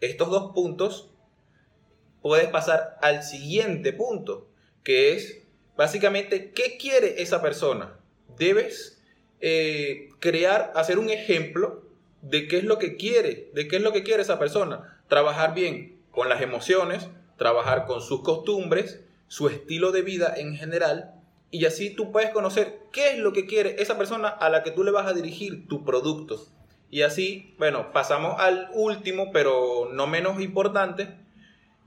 estos 0.00 0.30
dos 0.30 0.52
puntos, 0.54 1.10
puedes 2.22 2.48
pasar 2.48 2.98
al 3.00 3.22
siguiente 3.22 3.92
punto, 3.92 4.48
que 4.82 5.12
es 5.12 5.42
básicamente 5.76 6.50
qué 6.52 6.76
quiere 6.76 7.22
esa 7.22 7.40
persona. 7.40 7.98
Debes 8.36 9.02
crear, 10.20 10.72
hacer 10.74 10.98
un 10.98 11.10
ejemplo 11.10 11.87
de 12.28 12.46
qué 12.46 12.58
es 12.58 12.64
lo 12.64 12.78
que 12.78 12.96
quiere, 12.96 13.50
de 13.54 13.68
qué 13.68 13.76
es 13.76 13.82
lo 13.82 13.92
que 13.92 14.02
quiere 14.02 14.22
esa 14.22 14.38
persona 14.38 15.00
trabajar 15.08 15.54
bien 15.54 15.98
con 16.10 16.28
las 16.28 16.42
emociones, 16.42 17.08
trabajar 17.36 17.86
con 17.86 18.02
sus 18.02 18.22
costumbres, 18.22 19.00
su 19.28 19.48
estilo 19.48 19.92
de 19.92 20.02
vida 20.02 20.34
en 20.36 20.56
general, 20.56 21.14
y 21.50 21.64
así 21.64 21.90
tú 21.90 22.12
puedes 22.12 22.30
conocer 22.30 22.80
qué 22.92 23.12
es 23.12 23.18
lo 23.18 23.32
que 23.32 23.46
quiere 23.46 23.80
esa 23.80 23.96
persona 23.96 24.28
a 24.28 24.50
la 24.50 24.62
que 24.62 24.70
tú 24.70 24.84
le 24.84 24.90
vas 24.90 25.06
a 25.06 25.14
dirigir 25.14 25.66
tu 25.66 25.84
producto. 25.84 26.44
Y 26.90 27.02
así, 27.02 27.54
bueno, 27.58 27.92
pasamos 27.92 28.38
al 28.38 28.68
último, 28.74 29.30
pero 29.32 29.88
no 29.92 30.06
menos 30.06 30.40
importante, 30.40 31.08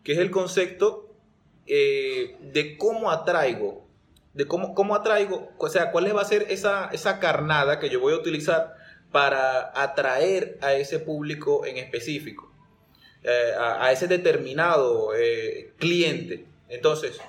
que 0.04 0.14
es 0.14 0.18
el 0.18 0.32
concepto 0.32 1.14
eh, 1.68 2.38
de 2.42 2.78
cómo 2.78 3.12
atraigo, 3.12 3.86
de 4.34 4.48
cómo, 4.48 4.74
cómo 4.74 4.96
atraigo, 4.96 5.50
o 5.58 5.70
sea, 5.70 5.92
cuál 5.92 6.16
va 6.16 6.22
a 6.22 6.26
ser 6.26 6.48
esa, 6.50 6.90
esa 6.92 7.20
carnada 7.20 7.80
que 7.80 7.90
yo 7.90 8.00
voy 8.00 8.14
a 8.14 8.18
utilizar 8.18 8.81
para 9.12 9.72
atraer 9.82 10.58
a 10.62 10.74
ese 10.74 11.00
público 11.00 11.66
en 11.66 11.78
específico. 11.78 12.52
Eh, 13.24 13.54
a, 13.60 13.92
ese 13.92 14.08
determinado 14.08 15.14
eh, 15.16 15.74
cliente. 15.78 16.46
Entonces, 16.70 17.20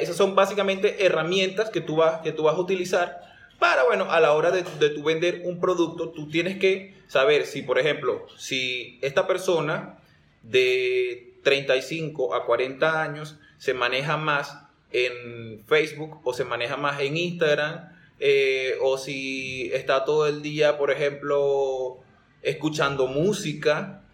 esas 0.00 0.16
son 0.16 0.34
básicamente 0.34 1.04
herramientas 1.06 1.70
que 1.70 1.80
tú, 1.80 1.96
vas, 1.96 2.20
que 2.22 2.32
tú 2.32 2.44
vas 2.44 2.56
a 2.56 2.60
utilizar 2.60 3.20
para, 3.60 3.84
bueno, 3.84 4.10
a 4.10 4.18
la 4.18 4.32
hora 4.32 4.50
de, 4.50 4.64
de 4.80 4.90
tu 4.90 5.04
vender 5.04 5.42
un 5.44 5.60
producto, 5.60 6.10
tú 6.10 6.28
tienes 6.28 6.58
que 6.58 6.94
saber 7.06 7.46
si, 7.46 7.62
por 7.62 7.78
ejemplo, 7.78 8.26
si 8.36 8.98
esta 9.02 9.28
persona 9.28 9.98
de 10.42 11.34
35 11.44 12.34
a 12.34 12.44
40 12.44 13.02
años 13.02 13.38
se 13.58 13.74
maneja 13.74 14.16
más 14.16 14.58
en 14.90 15.64
Facebook 15.66 16.20
o 16.24 16.34
se 16.34 16.44
maneja 16.44 16.76
más 16.76 17.00
en 17.00 17.16
Instagram, 17.16 17.91
eh, 18.24 18.78
o 18.80 18.98
si 18.98 19.68
está 19.72 20.04
todo 20.04 20.28
el 20.28 20.42
día, 20.42 20.78
por 20.78 20.92
ejemplo, 20.92 21.98
escuchando 22.40 23.08
música, 23.08 24.04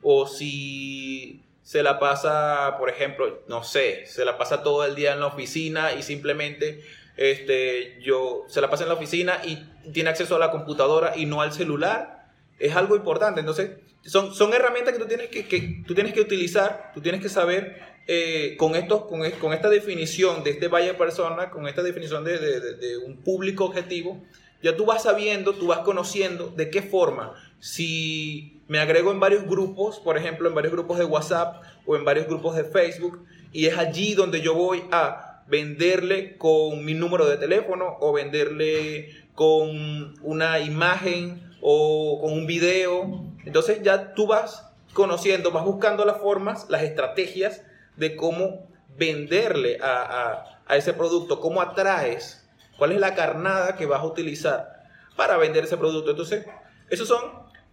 o 0.00 0.26
si 0.26 1.42
se 1.62 1.82
la 1.82 1.98
pasa, 1.98 2.76
por 2.78 2.88
ejemplo, 2.88 3.42
no 3.46 3.62
sé, 3.62 4.06
se 4.06 4.24
la 4.24 4.38
pasa 4.38 4.62
todo 4.62 4.86
el 4.86 4.94
día 4.94 5.12
en 5.12 5.20
la 5.20 5.26
oficina 5.26 5.92
y 5.92 6.02
simplemente 6.02 6.80
este, 7.18 8.00
yo 8.00 8.44
se 8.48 8.62
la 8.62 8.70
pasa 8.70 8.84
en 8.84 8.88
la 8.88 8.94
oficina 8.94 9.42
y 9.44 9.56
tiene 9.92 10.08
acceso 10.08 10.36
a 10.36 10.38
la 10.38 10.50
computadora 10.50 11.14
y 11.14 11.26
no 11.26 11.42
al 11.42 11.52
celular, 11.52 12.30
es 12.58 12.74
algo 12.74 12.96
importante. 12.96 13.40
Entonces, 13.40 13.72
son, 14.02 14.34
son 14.34 14.54
herramientas 14.54 14.94
que 14.94 15.00
tú 15.00 15.06
tienes 15.06 15.28
que, 15.28 15.46
que 15.46 15.82
tú 15.86 15.94
tienes 15.94 16.14
que 16.14 16.22
utilizar, 16.22 16.90
tú 16.94 17.02
tienes 17.02 17.20
que 17.20 17.28
saber 17.28 17.82
eh, 18.10 18.56
con, 18.56 18.74
estos, 18.74 19.04
con, 19.04 19.20
con, 19.32 19.52
esta 19.52 19.68
definición 19.68 20.42
de 20.42 20.50
este 20.50 20.68
valle 20.68 20.94
persona, 20.94 21.50
con 21.50 21.68
esta 21.68 21.82
definición 21.82 22.24
de, 22.24 22.38
de, 22.38 22.74
de 22.74 22.98
un 22.98 23.18
público 23.18 23.66
objetivo, 23.66 24.22
ya 24.62 24.74
tú 24.74 24.86
vas 24.86 25.02
sabiendo, 25.02 25.52
tú 25.52 25.66
vas 25.66 25.80
conociendo 25.80 26.48
de 26.48 26.70
qué 26.70 26.80
forma 26.82 27.34
si 27.60 28.62
me 28.66 28.78
agrego 28.78 29.12
en 29.12 29.20
varios 29.20 29.44
grupos, 29.44 30.00
por 30.00 30.16
ejemplo, 30.16 30.48
en 30.48 30.54
varios 30.54 30.72
grupos 30.72 30.98
de 30.98 31.04
WhatsApp 31.04 31.62
o 31.86 31.96
en 31.96 32.04
varios 32.04 32.26
grupos 32.26 32.56
de 32.56 32.64
Facebook, 32.64 33.24
y 33.52 33.66
es 33.66 33.76
allí 33.76 34.14
donde 34.14 34.40
yo 34.40 34.54
voy 34.54 34.84
a 34.90 35.42
venderle 35.46 36.36
con 36.38 36.84
mi 36.84 36.94
número 36.94 37.26
de 37.26 37.36
teléfono 37.36 37.96
o 38.00 38.12
venderle 38.12 39.10
con 39.34 40.14
una 40.22 40.60
imagen 40.60 41.42
o 41.60 42.20
con 42.22 42.32
un 42.32 42.46
video. 42.46 43.24
Entonces 43.44 43.82
ya 43.82 44.14
tú 44.14 44.26
vas 44.26 44.66
conociendo, 44.92 45.50
vas 45.50 45.64
buscando 45.64 46.04
las 46.04 46.18
formas, 46.18 46.66
las 46.68 46.82
estrategias 46.82 47.62
de 47.98 48.16
cómo 48.16 48.68
venderle 48.96 49.78
a, 49.82 50.44
a 50.66 50.76
ese 50.76 50.92
producto, 50.92 51.40
cómo 51.40 51.60
atraes, 51.60 52.48
cuál 52.76 52.92
es 52.92 53.00
la 53.00 53.14
carnada 53.14 53.76
que 53.76 53.86
vas 53.86 54.00
a 54.00 54.06
utilizar 54.06 54.82
para 55.16 55.36
vender 55.36 55.64
ese 55.64 55.76
producto. 55.76 56.10
Entonces, 56.10 56.46
esos 56.90 57.08
son 57.08 57.22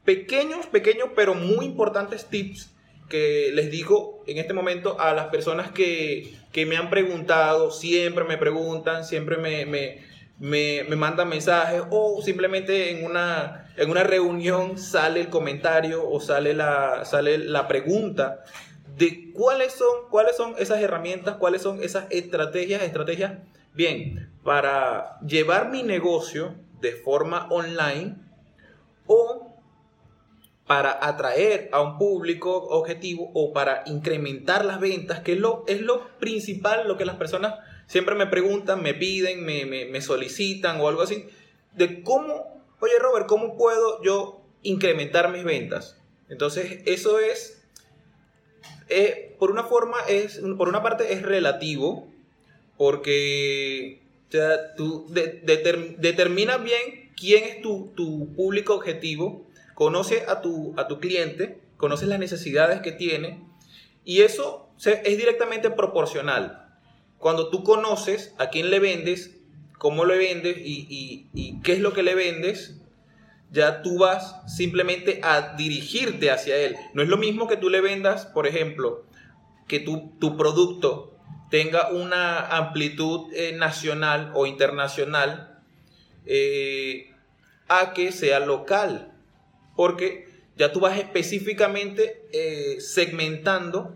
pequeños, 0.04 0.66
pequeños, 0.68 1.10
pero 1.16 1.36
muy 1.36 1.66
importantes 1.66 2.26
tips 2.26 2.72
que 3.10 3.52
les 3.54 3.70
digo 3.70 4.24
en 4.26 4.38
este 4.38 4.54
momento 4.54 5.00
a 5.00 5.14
las 5.14 5.28
personas 5.28 5.72
que, 5.72 6.34
me 6.68 6.78
han 6.78 6.90
preguntado, 6.90 7.70
siempre 7.72 8.24
me 8.24 8.38
preguntan, 8.38 9.04
siempre 9.04 9.38
me, 9.38 9.66
me, 10.40 10.96
mandan 10.96 11.30
mensajes 11.30 11.84
o 11.92 12.22
simplemente 12.24 12.92
en 12.92 13.06
una, 13.06 13.72
en 13.78 13.90
una 13.90 14.04
reunión 14.04 14.78
sale 14.78 15.22
el 15.22 15.30
comentario 15.30 16.08
o 16.08 16.20
sale 16.20 16.54
la, 16.54 17.06
sale 17.06 17.38
la 17.38 17.68
pregunta 17.68 18.44
de 18.98 19.32
cuáles 19.34 19.74
son, 19.74 20.10
cuáles 20.10 20.38
son 20.38 20.56
esas 20.58 20.82
herramientas, 20.82 21.36
cuáles 21.38 21.62
son 21.62 21.84
esas 21.84 22.06
estrategias, 22.10 22.82
estrategias, 22.82 23.34
bien, 23.74 24.32
para 24.44 25.20
llevar 25.22 25.70
mi 25.70 25.84
negocio 25.84 26.56
de 26.82 26.94
forma 26.94 27.48
online 27.50 28.16
o 29.08 29.56
para 30.66 31.06
atraer 31.06 31.70
a 31.72 31.82
un 31.82 31.98
público 31.98 32.56
objetivo 32.56 33.30
o 33.34 33.54
para 33.54 33.84
incrementar 33.86 34.66
las 34.66 34.80
ventas, 34.80 35.20
que 35.20 35.34
es 35.34 35.40
lo, 35.40 35.64
es 35.68 35.82
lo 35.82 36.08
principal, 36.18 36.88
lo 36.88 36.98
que 36.98 37.06
las 37.06 37.18
personas 37.18 37.56
siempre 37.86 38.16
me 38.16 38.26
preguntan, 38.28 38.82
me 38.82 38.94
piden, 38.94 39.46
me, 39.46 39.66
me, 39.66 40.02
solicitan 40.02 40.82
o 40.82 40.88
algo 40.88 41.04
así. 41.04 41.28
de 41.74 42.02
cómo, 42.02 42.64
oye 42.80 42.94
Robert, 43.00 43.28
¿cómo 43.28 43.58
puedo 43.58 44.02
yo 44.02 44.42
incrementar 44.64 45.32
mis 45.32 45.44
ventas? 45.44 46.02
Entonces, 46.30 46.82
eso 46.86 47.20
es, 47.20 47.55
por 49.40 49.52
una 49.52 49.64
forma, 49.64 49.98
es, 50.08 50.40
por 50.58 50.70
una 50.70 50.84
parte 50.84 51.14
es 51.14 51.22
relativo, 51.22 52.08
porque 52.78 54.02
tú 54.78 55.08
determinas 55.10 56.64
bien 56.64 57.12
quién 57.16 57.44
es 57.46 57.62
tu, 57.62 57.94
público 58.36 58.76
objetivo, 58.76 59.46
conoce 59.74 60.26
a 60.28 60.42
tu, 60.42 60.74
a 60.78 60.88
tu 60.88 61.00
cliente, 61.00 61.60
conoces 61.78 62.08
las 62.08 62.20
necesidades 62.20 62.82
que 62.82 62.92
tiene, 62.92 63.44
y 64.04 64.22
eso 64.22 64.70
es 64.84 65.18
directamente 65.18 65.70
proporcional. 65.72 66.62
Cuando 67.18 67.50
tú 67.50 67.64
conoces 67.64 68.34
a 68.38 68.50
quién 68.50 68.70
le 68.70 68.80
vendes, 68.80 69.38
cómo 69.78 70.06
le 70.06 70.18
vendes 70.18 70.58
y, 70.58 71.28
y 71.34 71.62
qué 71.62 71.74
es 71.74 71.80
lo 71.80 71.94
que 71.94 72.04
le 72.04 72.14
vendes, 72.14 72.76
ya 73.56 73.82
tú 73.82 74.00
vas 74.00 74.36
simplemente 74.54 75.22
a 75.24 75.56
dirigirte 75.56 76.30
hacia 76.30 76.58
él. 76.58 76.76
No 76.94 77.02
es 77.02 77.08
lo 77.08 77.16
mismo 77.16 77.48
que 77.48 77.56
tú 77.56 77.70
le 77.70 77.80
vendas, 77.80 78.26
por 78.26 78.48
ejemplo, 78.48 79.06
que 79.68 79.80
tu, 79.80 80.12
tu 80.20 80.36
producto 80.36 81.18
tenga 81.50 81.90
una 81.90 82.48
amplitud 82.58 83.34
eh, 83.34 83.54
nacional 83.54 84.32
o 84.36 84.46
internacional 84.46 85.62
eh, 86.26 87.14
a 87.70 87.94
que 87.94 88.12
sea 88.12 88.42
local. 88.42 89.14
Porque 89.78 90.28
ya 90.58 90.74
tú 90.74 90.82
vas 90.82 90.98
específicamente 90.98 92.28
eh, 92.34 92.82
segmentando, 92.82 93.96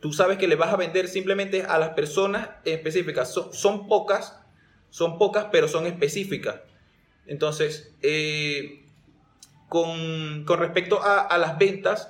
tú 0.00 0.14
sabes 0.14 0.38
que 0.38 0.48
le 0.48 0.56
vas 0.56 0.72
a 0.72 0.76
vender 0.76 1.08
simplemente 1.08 1.62
a 1.62 1.78
las 1.78 1.90
personas 1.90 2.48
específicas. 2.64 3.34
Son, 3.34 3.52
son 3.52 3.86
pocas, 3.86 4.40
son 4.88 5.18
pocas, 5.18 5.48
pero 5.52 5.68
son 5.68 5.86
específicas. 5.86 6.60
Entonces, 7.26 7.94
con, 9.74 10.46
respecto 10.60 11.00
a, 11.02 11.36
las 11.36 11.58
ventas, 11.58 12.08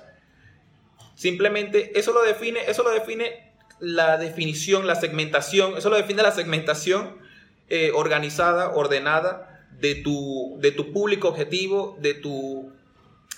simplemente 1.15 1.97
eso 1.97 2.13
lo 2.13 2.21
define, 2.21 2.59
eso 2.67 2.83
lo 2.83 2.91
define 2.91 3.53
la 3.79 4.19
definición, 4.19 4.85
la 4.85 4.93
segmentación, 4.93 5.75
eso 5.75 5.89
lo 5.89 5.95
define 5.95 6.21
la 6.21 6.31
segmentación 6.31 7.17
eh, 7.69 7.89
organizada, 7.95 8.69
ordenada 8.69 9.65
de 9.79 9.95
tu, 9.95 10.59
de 10.59 10.73
tu 10.73 10.93
público 10.93 11.27
objetivo, 11.27 11.97
de, 11.99 12.13
tu, 12.13 12.71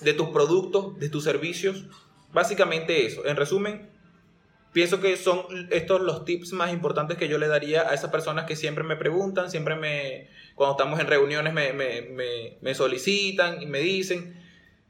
de 0.02 0.14
tus 0.14 0.28
productos, 0.32 1.00
de 1.00 1.08
tus 1.08 1.24
servicios. 1.24 1.86
Básicamente 2.34 3.06
eso. 3.06 3.26
En 3.26 3.38
resumen, 3.38 3.90
pienso 4.74 5.00
que 5.00 5.16
son 5.16 5.70
estos 5.72 6.02
los 6.02 6.26
tips 6.26 6.52
más 6.52 6.74
importantes 6.74 7.18
que 7.18 7.30
yo 7.30 7.38
le 7.38 7.48
daría 7.48 7.90
a 7.90 7.94
esas 7.94 8.12
personas 8.12 8.44
que 8.44 8.58
siempre 8.58 8.84
me 8.84 8.98
preguntan, 8.98 9.50
siempre 9.50 9.78
me, 9.78 10.28
cuando 10.58 10.76
estamos 10.76 11.00
en 11.00 11.08
reuniones 11.08 11.54
me, 11.54 12.76
solicitan 12.76 13.62
y 13.62 13.66
me 13.66 13.80
dicen. 13.80 14.42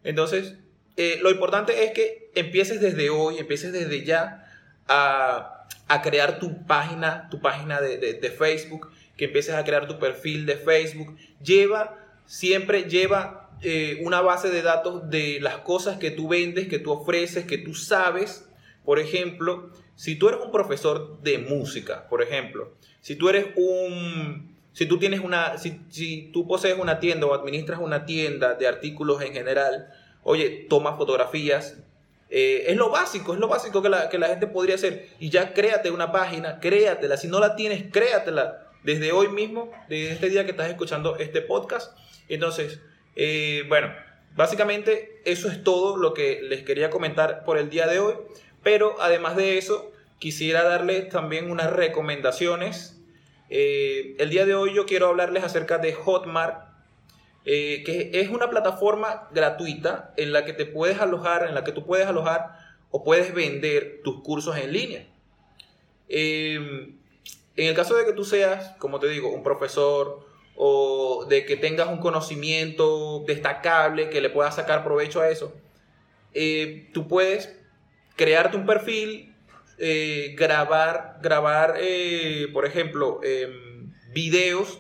Entonces, 0.04 0.56
eh, 0.96 1.20
lo 1.22 1.30
importante 1.30 1.84
es 1.84 1.92
que 1.92 2.32
empieces 2.34 2.82
desde 2.82 3.12
hoy, 3.12 3.38
empieces 3.38 3.72
desde 3.72 4.04
ya 4.04 4.50
a, 4.88 5.68
crear 6.02 6.40
tu 6.40 6.66
página, 6.66 7.28
tu 7.30 7.40
página 7.42 7.80
de, 7.80 8.36
Facebook, 8.36 8.90
que 9.16 9.26
empieces 9.26 9.54
a 9.54 9.64
crear 9.64 9.88
tu 9.88 10.00
perfil 10.00 10.46
de 10.46 10.56
Facebook. 10.56 11.16
Lleva, 11.44 12.00
siempre 12.26 12.84
lleva 12.84 13.52
eh, 13.62 14.00
una 14.02 14.22
base 14.22 14.50
de 14.50 14.62
datos 14.64 15.10
de 15.10 15.40
las 15.42 15.58
cosas 15.58 15.98
que 15.98 16.10
tú 16.10 16.30
vendes, 16.30 16.68
que 16.68 16.80
tú 16.80 16.92
ofreces, 16.92 17.46
que 17.46 17.60
tú 17.60 17.76
sabes 17.76 18.48
por 18.88 19.00
ejemplo, 19.00 19.70
si 19.98 20.16
tú 20.16 20.30
eres 20.30 20.40
un 20.40 20.50
profesor 20.50 21.22
de 21.22 21.40
música, 21.40 22.08
por 22.08 22.22
ejemplo, 22.22 22.72
si 23.02 23.18
tú 23.18 23.28
eres 23.28 23.48
un, 23.58 24.56
si 24.78 24.86
tú 24.86 25.00
tienes 25.00 25.22
una, 25.22 25.58
si, 25.58 26.30
tú 26.32 26.48
posees 26.48 26.78
una 26.78 27.00
tienda 27.00 27.26
o 27.26 27.34
administras 27.34 27.80
una 27.80 28.06
tienda 28.06 28.54
de 28.54 28.68
artículos 28.68 29.24
en 29.24 29.34
general, 29.34 29.92
oye, 30.22 30.68
toma 30.70 30.96
fotografías, 30.96 31.80
eh, 32.30 32.66
es 32.68 32.78
lo 32.78 32.92
básico, 32.92 33.34
es 33.34 33.40
lo 33.40 33.48
básico 33.48 33.82
que 33.82 33.90
la, 33.90 34.08
que 34.08 34.20
la, 34.20 34.28
gente 34.28 34.46
podría 34.46 34.76
hacer. 34.76 35.08
Y 35.20 35.32
ya 35.32 35.56
créate 35.56 35.90
una 35.90 36.12
página, 36.12 36.60
créatela. 36.60 37.18
Si 37.18 37.28
no 37.28 37.40
la 37.40 37.56
tienes, 37.56 37.92
créatela 37.92 38.68
desde 38.84 39.12
hoy 39.14 39.30
mismo, 39.30 39.72
desde 39.90 40.12
este 40.12 40.30
día 40.30 40.46
que 40.46 40.52
estás 40.52 40.70
escuchando 40.70 41.16
este 41.18 41.42
podcast. 41.42 41.98
Entonces, 42.30 42.80
eh, 43.16 43.64
bueno, 43.70 43.92
básicamente 44.36 45.24
eso 45.26 45.50
es 45.50 45.64
todo 45.64 45.98
lo 45.98 46.14
que 46.14 46.40
les 46.44 46.62
quería 46.62 46.92
comentar 46.92 47.46
por 47.46 47.58
el 47.58 47.72
día 47.72 47.88
de 47.88 47.98
hoy. 47.98 48.14
Pero 48.62 48.96
además 49.02 49.36
de 49.38 49.58
eso, 49.58 49.92
quisiera 50.20 50.62
darles 50.62 51.10
también 51.10 51.50
unas 51.50 51.74
recomendaciones. 51.74 52.97
Eh, 53.50 54.16
el 54.20 54.30
día 54.30 54.46
de 54.46 54.56
hoy 54.56 54.74
yo 54.74 54.86
quiero 54.86 55.08
hablarles 55.08 55.44
acerca 55.44 55.78
de 55.78 55.94
Hotmart, 55.94 56.68
eh, 57.46 57.84
que 57.86 58.12
es 58.14 58.30
una 58.30 58.50
plataforma 58.50 59.30
gratuita 59.32 60.14
en 60.18 60.34
la 60.34 60.44
que 60.44 60.54
te 60.54 60.66
puedes 60.66 61.00
alojar, 61.00 61.48
en 61.48 61.56
la 61.56 61.64
que 61.64 61.72
tú 61.72 61.86
puedes 61.86 62.08
alojar 62.08 62.58
o 62.92 63.04
puedes 63.04 63.34
vender 63.34 64.02
tus 64.04 64.22
cursos 64.22 64.58
en 64.58 64.74
línea. 64.74 65.08
Em, 66.10 66.98
en 67.56 67.68
el 67.68 67.74
caso 67.74 67.96
de 67.96 68.06
que 68.06 68.14
tú 68.14 68.26
seas, 68.26 68.76
como 68.80 69.00
te 69.00 69.08
digo, 69.08 69.30
un 69.34 69.44
profesor 69.44 70.26
o 70.56 71.26
de 71.30 71.46
que 71.46 71.56
tengas 71.56 71.88
un 71.88 72.00
conocimiento 72.00 73.24
destacable, 73.26 74.10
que 74.10 74.22
le 74.22 74.30
puedas 74.30 74.56
sacar 74.56 74.84
provecho 74.84 75.22
a 75.22 75.30
eso, 75.30 75.54
eh, 76.34 76.90
tú 76.94 77.08
puedes 77.08 77.56
crearte 78.16 78.58
un 78.58 78.66
perfil, 78.66 79.34
eh, 79.80 80.34
grabar, 80.36 81.20
grabar 81.22 81.76
eh, 81.78 82.48
por 82.52 82.66
ejemplo, 82.66 83.20
em, 83.22 83.94
videos 84.12 84.80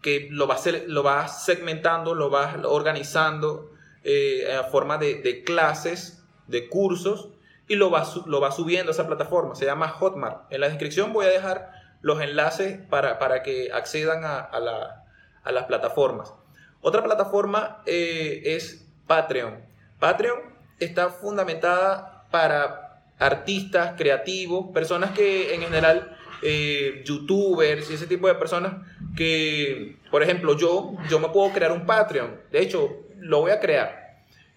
que 0.00 0.28
lo 0.30 0.46
vas, 0.46 0.66
lo 0.86 1.02
vas 1.02 1.44
segmentando, 1.44 2.14
lo 2.14 2.30
vas 2.30 2.56
organizando 2.64 3.70
eh, 4.02 4.50
a 4.52 4.64
forma 4.64 4.96
de, 4.96 5.42
clases, 5.44 6.24
de 6.46 6.68
cursos, 6.68 7.28
y 7.68 7.76
lo 7.76 7.90
vas, 7.90 8.16
lo 8.26 8.40
vas 8.40 8.56
subiendo 8.56 8.90
a 8.90 8.94
esa 8.94 9.06
plataforma. 9.06 9.54
Se 9.54 9.66
llama 9.66 9.88
Hotmart. 9.88 10.50
En 10.50 10.62
la 10.62 10.68
descripción 10.68 11.12
voy 11.12 11.26
a 11.26 11.28
dejar 11.28 11.70
los 12.00 12.20
enlaces 12.20 12.80
para, 12.88 13.42
que 13.42 13.70
accedan 13.72 14.24
a, 14.24 14.40
a, 14.40 15.52
las 15.52 15.64
plataformas. 15.64 16.34
Otra 16.80 17.04
plataforma 17.04 17.82
es 17.86 18.88
Patreon. 19.06 19.60
Patreon 20.00 20.40
está 20.80 21.10
fundamentada 21.10 22.26
para 22.30 22.91
artistas, 23.22 23.94
creativos, 23.96 24.72
personas 24.72 25.12
que 25.12 25.54
en 25.54 25.62
general, 25.62 26.16
eh, 26.42 27.02
youtubers 27.04 27.90
y 27.90 27.94
ese 27.94 28.06
tipo 28.06 28.26
de 28.26 28.34
personas 28.34 28.74
que, 29.16 29.96
por 30.10 30.22
ejemplo, 30.22 30.56
yo, 30.56 30.94
yo 31.08 31.20
me 31.20 31.28
puedo 31.28 31.52
crear 31.52 31.72
un 31.72 31.86
Patreon. 31.86 32.40
De 32.50 32.60
hecho, 32.60 32.90
lo 33.18 33.40
voy 33.40 33.52
a 33.52 33.60
crear. 33.60 34.02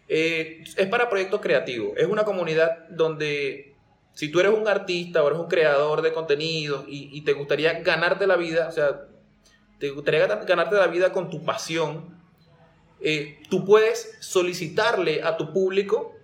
Eh, 0.08 0.63
es 0.75 0.88
para 0.88 1.10
proyectos 1.10 1.41
creativos. 1.41 1.93
Es 1.97 2.08
una 2.08 2.23
comunidad 2.23 2.88
donde 2.89 3.75
si 4.13 4.30
tú 4.30 4.39
eres 4.39 4.54
un 4.54 4.67
artista 4.67 5.23
o 5.23 5.28
eres 5.28 5.39
un 5.39 5.47
creador 5.47 6.01
de 6.01 6.13
contenido 6.13 6.86
y, 6.88 7.21
te 7.21 7.34
gustaría 7.34 7.82
ganarte 7.82 8.25
la 8.25 8.38
vida, 8.38 8.67
o 8.67 8.71
sea, 8.71 9.08
te 9.78 9.89
gustaría 9.89 10.25
ganarte 10.25 10.75
la 10.75 10.88
vida 10.88 11.12
con 11.12 11.30
tu 11.30 11.43
pasión, 11.43 12.15
eh, 13.01 13.39
tú 13.49 13.65
puedes 13.65 14.17
solicitarle 14.21 15.21
a 15.21 15.36
tu 15.36 15.51
público 15.51 16.15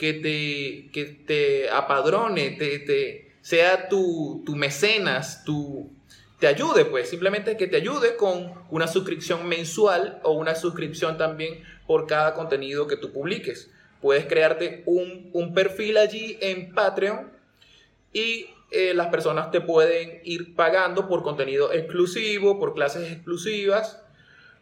que 0.00 0.14
te, 0.14 0.90
que 0.94 1.04
te 1.04 1.68
apadrone, 1.68 2.52
te, 2.52 2.78
te 2.78 3.32
sea 3.42 3.90
tu, 3.90 4.42
tu, 4.46 4.56
mecenas, 4.56 5.44
tu, 5.44 5.90
te 6.38 6.46
ayude, 6.46 6.86
pues 6.86 7.10
simplemente 7.10 7.58
que 7.58 7.66
te 7.66 7.76
ayude 7.76 8.16
con 8.16 8.50
una 8.70 8.86
suscripción 8.86 9.46
mensual 9.46 10.18
o 10.22 10.32
una 10.32 10.54
suscripción 10.54 11.18
también 11.18 11.62
por 11.86 12.06
cada 12.06 12.32
contenido 12.32 12.86
que 12.86 12.96
tú 12.96 13.12
publiques. 13.12 13.70
Puedes 14.00 14.24
crearte 14.24 14.84
un, 14.86 15.28
un 15.34 15.52
perfil 15.52 15.98
allí 15.98 16.38
en 16.40 16.72
Patreon 16.72 17.30
y 18.14 18.46
eh, 18.70 18.94
las 18.94 19.08
personas 19.08 19.50
te 19.50 19.60
pueden 19.60 20.22
ir 20.24 20.54
pagando 20.54 21.08
por 21.08 21.22
contenido 21.22 21.74
exclusivo, 21.74 22.58
por 22.58 22.72
clases 22.72 23.12
exclusivas, 23.12 24.02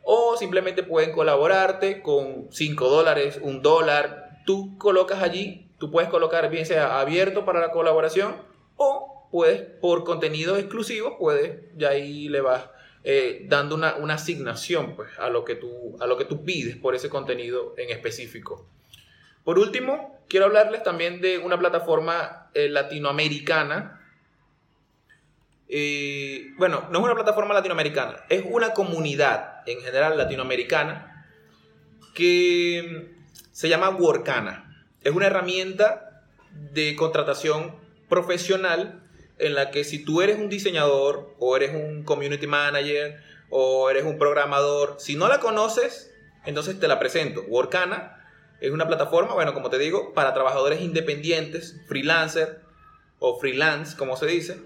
o 0.02 0.36
simplemente 0.36 0.82
pueden 0.82 1.12
colaborarte 1.12 2.02
con 2.02 2.48
5 2.50 2.88
dólares, 2.88 3.38
un 3.40 3.62
dólar, 3.62 4.27
tú 4.48 4.78
colocas 4.78 5.22
allí, 5.22 5.68
tú 5.78 5.90
puedes 5.90 6.08
colocar 6.08 6.48
bien 6.48 6.64
sea 6.64 7.00
abierto 7.00 7.44
para 7.44 7.60
la 7.60 7.70
colaboración 7.70 8.34
o 8.76 9.28
puedes, 9.30 9.60
por 9.60 10.04
contenido 10.04 10.56
exclusivo, 10.56 11.18
puedes, 11.18 11.60
ya 11.76 11.90
ahí 11.90 12.30
le 12.30 12.40
vas 12.40 12.64
eh, 13.04 13.44
dando 13.46 13.74
una, 13.74 14.14
asignación 14.14 14.96
pues, 14.96 15.10
a, 15.18 15.28
lo 15.28 15.44
que 15.44 15.54
tú, 15.54 15.98
a 16.00 16.06
lo 16.06 16.16
que 16.16 16.24
tú 16.24 16.46
pides 16.46 16.76
por 16.78 16.94
ese 16.94 17.10
contenido 17.10 17.74
en 17.76 17.90
específico. 17.90 18.66
Por 19.44 19.58
último, 19.58 20.18
quiero 20.30 20.46
hablarles 20.46 20.82
también 20.82 21.20
de 21.20 21.36
una 21.36 21.58
plataforma 21.58 22.50
eh, 22.54 22.70
latinoamericana. 22.70 24.00
Eh, 25.68 26.54
bueno, 26.56 26.88
no 26.90 27.00
es 27.00 27.04
una 27.04 27.14
plataforma 27.14 27.52
latinoamericana, 27.52 28.24
es 28.30 28.42
una 28.48 28.72
comunidad 28.72 29.68
en 29.68 29.82
general 29.82 30.16
latinoamericana 30.16 31.26
que 32.14 33.17
se 33.58 33.68
llama 33.68 33.90
Workana. 33.90 34.86
Es 35.02 35.12
una 35.12 35.26
herramienta 35.26 36.22
de 36.72 36.94
contratación 36.94 37.74
profesional 38.08 39.02
en 39.36 39.56
la 39.56 39.72
que 39.72 39.82
si 39.82 40.04
tú 40.04 40.22
eres 40.22 40.38
un 40.38 40.48
diseñador 40.48 41.34
o 41.40 41.56
eres 41.56 41.74
un 41.74 42.04
community 42.04 42.46
manager 42.46 43.20
o 43.50 43.90
eres 43.90 44.04
un 44.04 44.16
programador. 44.16 44.94
Si 45.00 45.16
no 45.16 45.26
la 45.26 45.40
conoces, 45.40 46.14
entonces 46.46 46.78
te 46.78 46.86
la 46.86 47.00
presento. 47.00 47.42
Workana 47.48 48.24
es 48.60 48.70
una 48.70 48.86
plataforma, 48.86 49.34
bueno, 49.34 49.54
como 49.54 49.70
te 49.70 49.78
digo, 49.78 50.14
para 50.14 50.34
trabajadores 50.34 50.80
independientes, 50.80 51.80
freelancer 51.88 52.60
o 53.18 53.40
freelance, 53.40 53.96
como 53.96 54.16
se 54.16 54.26
dice, 54.26 54.60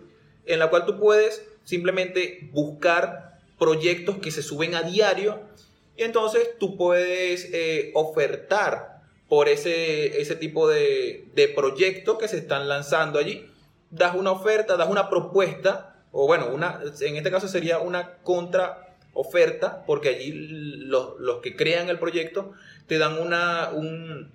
en 0.45 0.59
la 0.59 0.69
cual 0.69 0.85
tú 0.85 0.99
puedes 0.99 1.43
simplemente 1.65 2.51
buscar 2.53 3.39
proyectos 3.59 4.19
que 4.19 4.31
se 4.31 4.43
suben 4.43 4.75
a 4.75 4.83
diario 4.83 5.41
y 5.97 6.03
entonces 6.03 6.51
tú 6.59 6.77
puedes 6.77 7.49
eh, 7.53 7.91
ofertar 7.95 9.01
por 9.29 9.49
ese, 9.49 10.21
ese 10.21 10.37
tipo 10.37 10.69
de, 10.69 11.25
de 11.35 11.55
que 12.19 12.29
se 12.29 12.39
están 12.39 12.69
lanzando 12.69 13.19
allí. 13.19 13.47
Das 13.91 14.15
una 14.15 14.31
oferta, 14.31 14.77
das 14.77 14.89
una 14.89 15.09
propuesta, 15.11 15.97
o 16.13 16.27
bueno, 16.27 16.49
una, 16.53 16.81
en 17.01 17.17
este 17.17 17.31
caso 17.31 17.49
sería 17.49 17.79
una 17.79 18.19
contra 18.19 18.97
oferta, 19.15 19.85
porque 19.87 20.09
allí 20.09 20.33
los, 20.33 21.19
los 21.19 21.41
que 21.41 21.57
crean 21.57 21.89
el 21.89 21.99
proyecto 21.99 22.53
te 22.87 22.99
dan, 22.99 23.19
una, 23.21 23.71
un, 23.71 24.33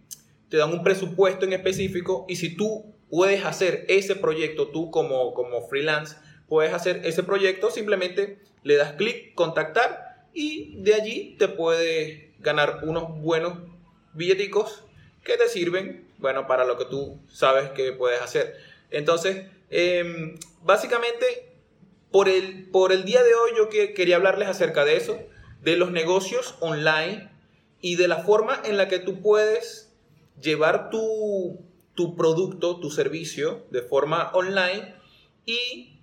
te 0.50 0.58
dan 0.58 0.72
un 0.72 0.84
presupuesto 0.84 1.46
en 1.46 1.54
específico 1.54 2.26
y 2.28 2.36
si 2.36 2.56
tú 2.56 2.94
puedes 3.10 3.46
hacer 3.46 3.86
ese 3.90 4.16
proyecto, 4.16 4.68
tú 4.70 4.92
como, 4.92 5.34
como 5.34 5.68
freelance, 5.68 6.16
puedes 6.48 6.74
hacer 6.74 7.02
ese 7.06 7.24
proyecto, 7.24 7.72
simplemente 7.72 8.40
le 8.64 8.76
das 8.76 8.94
clic, 8.94 9.34
contactar 9.34 10.07
y 10.34 10.82
de 10.82 10.94
allí 10.94 11.36
te 11.38 11.48
puedes 11.48 12.28
ganar 12.40 12.82
unos 12.84 13.20
buenos 13.22 13.60
billeticos 14.14 14.84
que 15.24 15.38
te 15.38 15.48
sirven, 15.50 16.08
bueno, 16.18 16.48
para 16.48 16.66
lo 16.66 16.78
que 16.78 16.86
tú 16.86 17.20
sabes 17.30 17.70
que 17.72 17.92
puedes 17.92 18.22
hacer. 18.22 18.56
Entonces, 18.90 19.46
em, 19.70 20.38
básicamente, 20.64 21.26
por 22.12 22.30
el, 22.30 22.70
por 22.70 22.92
el 22.92 23.04
día 23.04 23.24
de 23.24 23.36
hoy 23.36 23.52
yo 23.58 23.70
que, 23.70 23.94
quería 23.94 24.16
hablarles 24.16 24.48
acerca 24.48 24.86
de 24.86 24.98
eso, 24.98 25.20
de 25.62 25.76
los 25.76 25.92
negocios 25.92 26.56
online 26.62 27.30
y 27.82 27.96
de 27.96 28.08
la 28.08 28.20
forma 28.24 28.62
en 28.64 28.78
la 28.78 28.88
que 28.88 29.00
tú 29.00 29.22
puedes 29.22 29.94
llevar 30.42 30.90
tu, 30.90 31.60
tu 31.96 32.16
producto, 32.16 32.80
tu 32.80 32.90
servicio 32.90 33.66
de 33.72 33.82
forma 33.82 34.32
online 34.34 34.96
y 35.46 36.00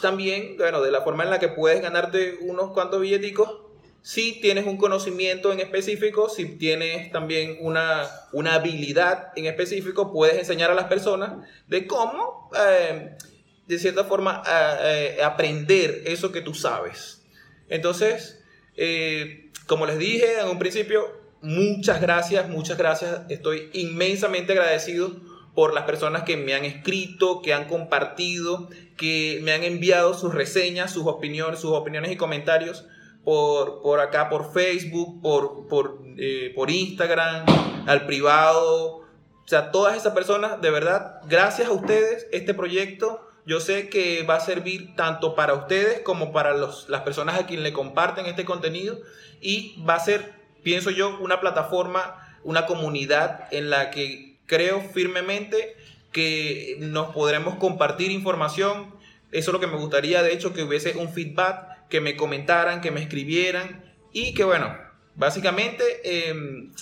también, 0.00 0.56
bueno, 0.56 0.80
de 0.80 0.92
la 0.92 1.02
forma 1.02 1.24
en 1.24 1.30
la 1.30 1.40
que 1.40 1.48
puedes 1.48 1.82
ganarte 1.82 2.38
unos 2.40 2.72
cuantos 2.72 3.00
billeticos 3.00 3.67
si 4.08 4.40
tienes 4.40 4.66
un 4.66 4.78
conocimiento 4.78 5.52
en 5.52 5.60
específico, 5.60 6.30
si 6.30 6.56
tienes 6.56 7.12
también 7.12 7.58
una, 7.60 8.08
una 8.32 8.54
habilidad 8.54 9.32
en 9.36 9.44
específico, 9.44 10.14
puedes 10.14 10.38
enseñar 10.38 10.70
a 10.70 10.74
las 10.74 10.86
personas 10.86 11.46
de 11.66 11.86
cómo, 11.86 12.50
eh, 12.58 13.18
de 13.66 13.78
cierta 13.78 14.04
forma, 14.04 14.42
eh, 14.82 15.18
aprender 15.22 16.04
eso 16.06 16.32
que 16.32 16.40
tú 16.40 16.54
sabes. 16.54 17.22
Entonces, 17.68 18.42
eh, 18.78 19.50
como 19.66 19.84
les 19.84 19.98
dije 19.98 20.40
en 20.40 20.48
un 20.48 20.58
principio, 20.58 21.04
muchas 21.42 22.00
gracias, 22.00 22.48
muchas 22.48 22.78
gracias. 22.78 23.20
Estoy 23.28 23.68
inmensamente 23.74 24.52
agradecido 24.54 25.20
por 25.54 25.74
las 25.74 25.84
personas 25.84 26.22
que 26.22 26.38
me 26.38 26.54
han 26.54 26.64
escrito, 26.64 27.42
que 27.42 27.52
han 27.52 27.66
compartido, 27.66 28.70
que 28.96 29.40
me 29.42 29.52
han 29.52 29.64
enviado 29.64 30.14
sus 30.14 30.32
reseñas, 30.32 30.94
sus 30.94 31.06
opiniones, 31.06 31.60
sus 31.60 31.72
opiniones 31.72 32.10
y 32.10 32.16
comentarios 32.16 32.86
por, 33.28 33.82
por 33.82 34.00
acá, 34.00 34.30
por 34.30 34.54
Facebook, 34.54 35.20
por, 35.20 35.68
por, 35.68 35.98
eh, 36.16 36.50
por 36.54 36.70
Instagram, 36.70 37.44
al 37.86 38.06
privado. 38.06 39.00
O 39.00 39.44
sea, 39.44 39.70
todas 39.70 39.98
esas 39.98 40.14
personas, 40.14 40.62
de 40.62 40.70
verdad, 40.70 41.20
gracias 41.28 41.68
a 41.68 41.72
ustedes, 41.72 42.26
este 42.32 42.54
proyecto 42.54 43.20
yo 43.44 43.60
sé 43.60 43.90
que 43.90 44.22
va 44.22 44.36
a 44.36 44.40
servir 44.40 44.96
tanto 44.96 45.34
para 45.34 45.52
ustedes 45.52 46.00
como 46.00 46.32
para 46.32 46.54
los, 46.54 46.88
las 46.88 47.02
personas 47.02 47.38
a 47.38 47.44
quien 47.44 47.62
le 47.62 47.74
comparten 47.74 48.24
este 48.24 48.46
contenido 48.46 48.98
y 49.42 49.82
va 49.86 49.96
a 49.96 50.00
ser 50.00 50.32
pienso 50.62 50.88
yo, 50.88 51.18
una 51.20 51.38
plataforma, 51.38 52.38
una 52.44 52.64
comunidad 52.64 53.46
en 53.50 53.68
la 53.68 53.90
que 53.90 54.38
creo 54.46 54.80
firmemente 54.80 55.76
que 56.12 56.78
nos 56.80 57.12
podremos 57.12 57.56
compartir 57.56 58.10
información. 58.10 58.94
Eso 59.32 59.50
es 59.50 59.52
lo 59.52 59.60
que 59.60 59.66
me 59.66 59.76
gustaría, 59.76 60.22
de 60.22 60.32
hecho, 60.32 60.54
que 60.54 60.62
hubiese 60.62 60.96
un 60.96 61.12
feedback, 61.12 61.77
que 61.88 62.00
me 62.00 62.16
comentaran, 62.16 62.80
que 62.80 62.90
me 62.90 63.02
escribieran 63.02 63.84
y 64.12 64.34
que, 64.34 64.44
bueno, 64.44 64.76
básicamente 65.14 66.28
em, 66.28 66.72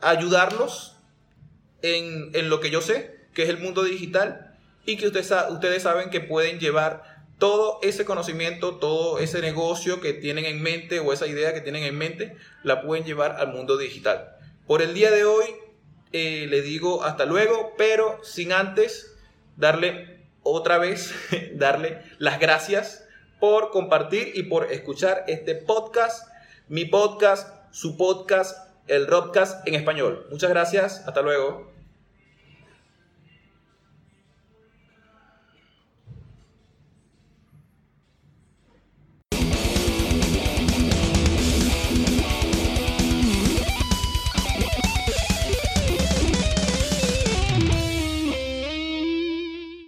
ayudarlos 0.00 0.96
en, 1.82 2.30
en, 2.34 2.48
lo 2.48 2.60
que 2.60 2.70
yo 2.70 2.80
sé, 2.80 3.26
que 3.34 3.42
es 3.44 3.48
el 3.48 3.58
mundo 3.58 3.84
digital 3.84 4.56
y 4.84 4.96
que 4.96 5.06
ustedes, 5.06 5.32
ustedes 5.50 5.82
saben 5.82 6.10
que 6.10 6.20
pueden 6.20 6.58
llevar 6.58 7.18
todo 7.38 7.78
ese 7.82 8.04
conocimiento, 8.04 8.76
todo 8.76 9.18
ese 9.18 9.40
negocio 9.40 10.00
que 10.00 10.12
tienen 10.12 10.44
en 10.44 10.60
mente 10.60 10.98
o 10.98 11.12
esa 11.12 11.26
idea 11.26 11.54
que 11.54 11.60
tienen 11.60 11.84
en 11.84 11.96
mente, 11.96 12.36
la 12.64 12.82
pueden 12.82 13.04
llevar 13.04 13.36
al 13.38 13.52
mundo 13.52 13.76
digital. 13.76 14.36
Por 14.66 14.82
el 14.82 14.92
día 14.92 15.10
de 15.10 15.24
hoy, 15.24 15.44
eh, 16.12 16.46
le 16.48 16.62
digo 16.62 17.04
hasta 17.04 17.26
luego, 17.26 17.74
pero 17.78 18.18
sin 18.24 18.52
antes 18.52 19.14
darle 19.56 20.26
otra 20.42 20.78
vez, 20.78 21.14
darle 21.54 22.02
las 22.18 22.40
gracias 22.40 23.07
por 23.40 23.70
compartir 23.70 24.32
y 24.34 24.44
por 24.44 24.72
escuchar 24.72 25.24
este 25.28 25.54
podcast, 25.54 26.28
mi 26.68 26.84
podcast, 26.84 27.54
su 27.70 27.96
podcast, 27.96 28.68
el 28.86 29.06
Robcast 29.06 29.66
en 29.66 29.74
español. 29.74 30.26
Muchas 30.30 30.50
gracias, 30.50 31.02
hasta 31.06 31.22
luego. 31.22 31.77